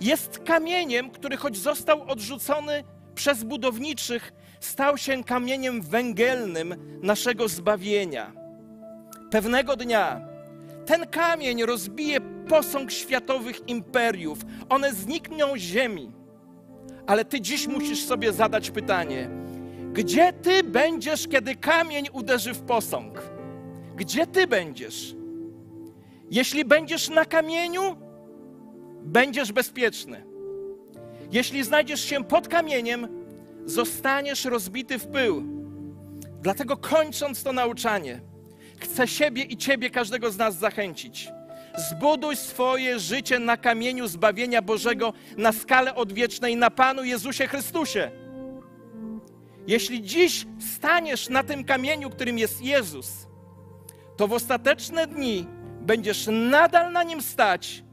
Jest 0.00 0.38
kamieniem, 0.38 1.10
który 1.10 1.36
choć 1.36 1.56
został 1.56 2.10
odrzucony 2.10 2.84
przez 3.14 3.44
budowniczych, 3.44 4.32
stał 4.60 4.98
się 4.98 5.24
kamieniem 5.24 5.82
węgielnym 5.82 6.98
naszego 7.02 7.48
zbawienia. 7.48 8.32
Pewnego 9.30 9.76
dnia 9.76 10.36
ten 10.86 11.06
kamień 11.06 11.62
rozbije 11.64 12.20
posąg 12.48 12.90
światowych 12.92 13.68
imperiów, 13.68 14.38
one 14.68 14.92
znikną 14.94 15.52
z 15.54 15.58
ziemi. 15.58 16.12
Ale 17.06 17.24
ty 17.24 17.40
dziś 17.40 17.66
musisz 17.66 18.04
sobie 18.04 18.32
zadać 18.32 18.70
pytanie: 18.70 19.30
gdzie 19.92 20.32
ty 20.32 20.62
będziesz, 20.62 21.28
kiedy 21.28 21.54
kamień 21.56 22.06
uderzy 22.12 22.54
w 22.54 22.62
posąg? 22.62 23.22
Gdzie 23.96 24.26
ty 24.26 24.46
będziesz? 24.46 25.14
Jeśli 26.30 26.64
będziesz 26.64 27.08
na 27.08 27.24
kamieniu, 27.24 27.96
będziesz 29.02 29.52
bezpieczny. 29.52 30.24
Jeśli 31.32 31.64
znajdziesz 31.64 32.00
się 32.00 32.24
pod 32.24 32.48
kamieniem, 32.48 33.08
zostaniesz 33.64 34.44
rozbity 34.44 34.98
w 34.98 35.06
pył. 35.06 35.42
Dlatego 36.42 36.76
kończąc 36.76 37.42
to 37.42 37.52
nauczanie, 37.52 38.20
chcę 38.80 39.08
siebie 39.08 39.42
i 39.42 39.56
ciebie, 39.56 39.90
każdego 39.90 40.30
z 40.30 40.38
nas 40.38 40.58
zachęcić. 40.58 41.28
Zbuduj 41.90 42.36
swoje 42.36 42.98
życie 42.98 43.38
na 43.38 43.56
kamieniu 43.56 44.08
zbawienia 44.08 44.62
Bożego, 44.62 45.12
na 45.36 45.52
skalę 45.52 45.94
odwiecznej, 45.94 46.56
na 46.56 46.70
Panu 46.70 47.04
Jezusie 47.04 47.46
Chrystusie. 47.46 48.10
Jeśli 49.66 50.02
dziś 50.02 50.46
staniesz 50.76 51.28
na 51.28 51.42
tym 51.42 51.64
kamieniu, 51.64 52.10
którym 52.10 52.38
jest 52.38 52.62
Jezus, 52.62 53.26
to 54.16 54.28
w 54.28 54.32
ostateczne 54.32 55.06
dni 55.06 55.46
będziesz 55.86 56.28
nadal 56.32 56.92
na 56.92 57.02
nim 57.02 57.22
stać, 57.22 57.84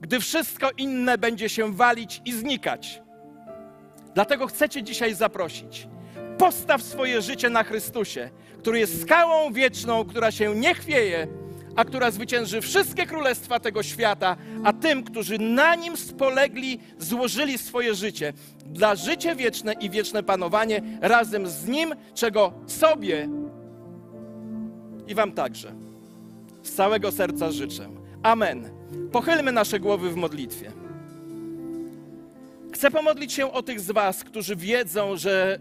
gdy 0.00 0.20
wszystko 0.20 0.70
inne 0.76 1.18
będzie 1.18 1.48
się 1.48 1.74
walić 1.74 2.20
i 2.24 2.32
znikać. 2.32 3.02
Dlatego 4.14 4.46
chcę 4.46 4.68
Cię 4.68 4.82
dzisiaj 4.82 5.14
zaprosić. 5.14 5.88
Postaw 6.38 6.82
swoje 6.82 7.22
życie 7.22 7.50
na 7.50 7.64
Chrystusie, 7.64 8.30
który 8.58 8.78
jest 8.78 9.02
skałą 9.02 9.52
wieczną, 9.52 10.04
która 10.04 10.30
się 10.30 10.54
nie 10.54 10.74
chwieje, 10.74 11.26
a 11.76 11.84
która 11.84 12.10
zwycięży 12.10 12.60
wszystkie 12.60 13.06
królestwa 13.06 13.60
tego 13.60 13.82
świata, 13.82 14.36
a 14.64 14.72
tym, 14.72 15.02
którzy 15.02 15.38
na 15.38 15.74
nim 15.74 15.96
spolegli, 15.96 16.78
złożyli 16.98 17.58
swoje 17.58 17.94
życie 17.94 18.32
dla 18.66 18.94
życia 18.94 19.34
wieczne 19.34 19.72
i 19.72 19.90
wieczne 19.90 20.22
panowanie 20.22 20.82
razem 21.00 21.48
z 21.48 21.66
nim, 21.66 21.94
czego 22.14 22.52
sobie 22.66 23.28
i 25.06 25.14
Wam 25.14 25.32
także 25.32 25.91
z 26.62 26.72
całego 26.72 27.12
serca 27.12 27.50
życzę. 27.50 27.88
Amen. 28.22 28.70
Pochylmy 29.12 29.52
nasze 29.52 29.80
głowy 29.80 30.10
w 30.10 30.16
modlitwie. 30.16 30.72
Chcę 32.72 32.90
pomodlić 32.90 33.32
się 33.32 33.52
o 33.52 33.62
tych 33.62 33.80
z 33.80 33.90
Was, 33.90 34.24
którzy 34.24 34.56
wiedzą, 34.56 35.16
że 35.16 35.58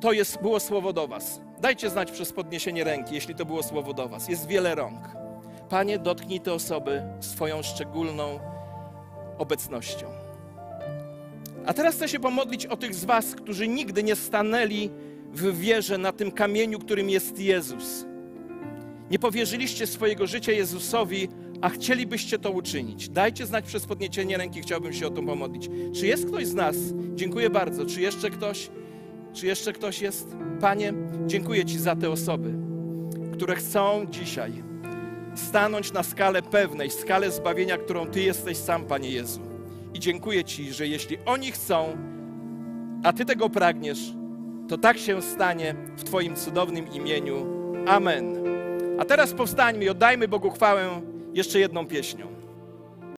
to 0.00 0.12
jest, 0.12 0.42
było 0.42 0.60
słowo 0.60 0.92
do 0.92 1.08
Was. 1.08 1.40
Dajcie 1.60 1.90
znać 1.90 2.10
przez 2.10 2.32
podniesienie 2.32 2.84
ręki, 2.84 3.14
jeśli 3.14 3.34
to 3.34 3.44
było 3.44 3.62
słowo 3.62 3.94
do 3.94 4.08
Was. 4.08 4.28
Jest 4.28 4.46
wiele 4.46 4.74
rąk. 4.74 5.00
Panie, 5.68 5.98
dotknij 5.98 6.40
te 6.40 6.52
osoby 6.52 7.02
swoją 7.20 7.62
szczególną 7.62 8.40
obecnością. 9.38 10.06
A 11.66 11.74
teraz 11.74 11.94
chcę 11.94 12.08
się 12.08 12.20
pomodlić 12.20 12.66
o 12.66 12.76
tych 12.76 12.94
z 12.94 13.04
Was, 13.04 13.34
którzy 13.34 13.68
nigdy 13.68 14.02
nie 14.02 14.16
stanęli 14.16 14.90
w 15.32 15.58
wierze 15.58 15.98
na 15.98 16.12
tym 16.12 16.32
kamieniu, 16.32 16.78
którym 16.78 17.10
jest 17.10 17.38
Jezus. 17.38 18.04
Nie 19.10 19.18
powierzyliście 19.18 19.86
swojego 19.86 20.26
życia 20.26 20.52
Jezusowi, 20.52 21.28
a 21.60 21.68
chcielibyście 21.68 22.38
to 22.38 22.50
uczynić. 22.50 23.08
Dajcie 23.08 23.46
znać 23.46 23.64
przez 23.64 23.86
podniesienie 23.86 24.36
ręki, 24.38 24.60
chciałbym 24.60 24.92
się 24.92 25.06
o 25.06 25.10
to 25.10 25.22
pomodlić. 25.22 25.70
Czy 25.94 26.06
jest 26.06 26.26
ktoś 26.26 26.46
z 26.46 26.54
nas? 26.54 26.76
Dziękuję 27.14 27.50
bardzo. 27.50 27.86
Czy 27.86 28.00
jeszcze 28.00 28.30
ktoś? 28.30 28.70
Czy 29.32 29.46
jeszcze 29.46 29.72
ktoś 29.72 30.00
jest? 30.00 30.36
Panie, 30.60 30.92
dziękuję 31.26 31.64
Ci 31.64 31.78
za 31.78 31.96
te 31.96 32.10
osoby, 32.10 32.54
które 33.32 33.56
chcą 33.56 34.06
dzisiaj 34.10 34.68
stanąć 35.34 35.92
na 35.92 36.02
skalę 36.02 36.42
pewnej, 36.42 36.90
skalę 36.90 37.30
zbawienia, 37.30 37.78
którą 37.78 38.06
Ty 38.06 38.22
jesteś 38.22 38.56
sam, 38.56 38.84
Panie 38.84 39.10
Jezu. 39.10 39.40
I 39.94 40.00
dziękuję 40.00 40.44
Ci, 40.44 40.72
że 40.72 40.86
jeśli 40.86 41.18
oni 41.26 41.52
chcą, 41.52 41.96
a 43.04 43.12
Ty 43.12 43.24
tego 43.24 43.50
pragniesz, 43.50 44.12
to 44.68 44.78
tak 44.78 44.98
się 44.98 45.22
stanie 45.22 45.74
w 45.96 46.04
Twoim 46.04 46.36
cudownym 46.36 46.92
imieniu. 46.92 47.46
Amen. 47.86 48.57
A 48.98 49.04
teraz 49.04 49.34
powstańmy 49.34 49.84
i 49.84 49.88
oddajmy 49.88 50.28
Bogu 50.28 50.50
chwałę 50.50 51.00
jeszcze 51.34 51.58
jedną 51.58 51.86
pieśnią. 51.86 52.26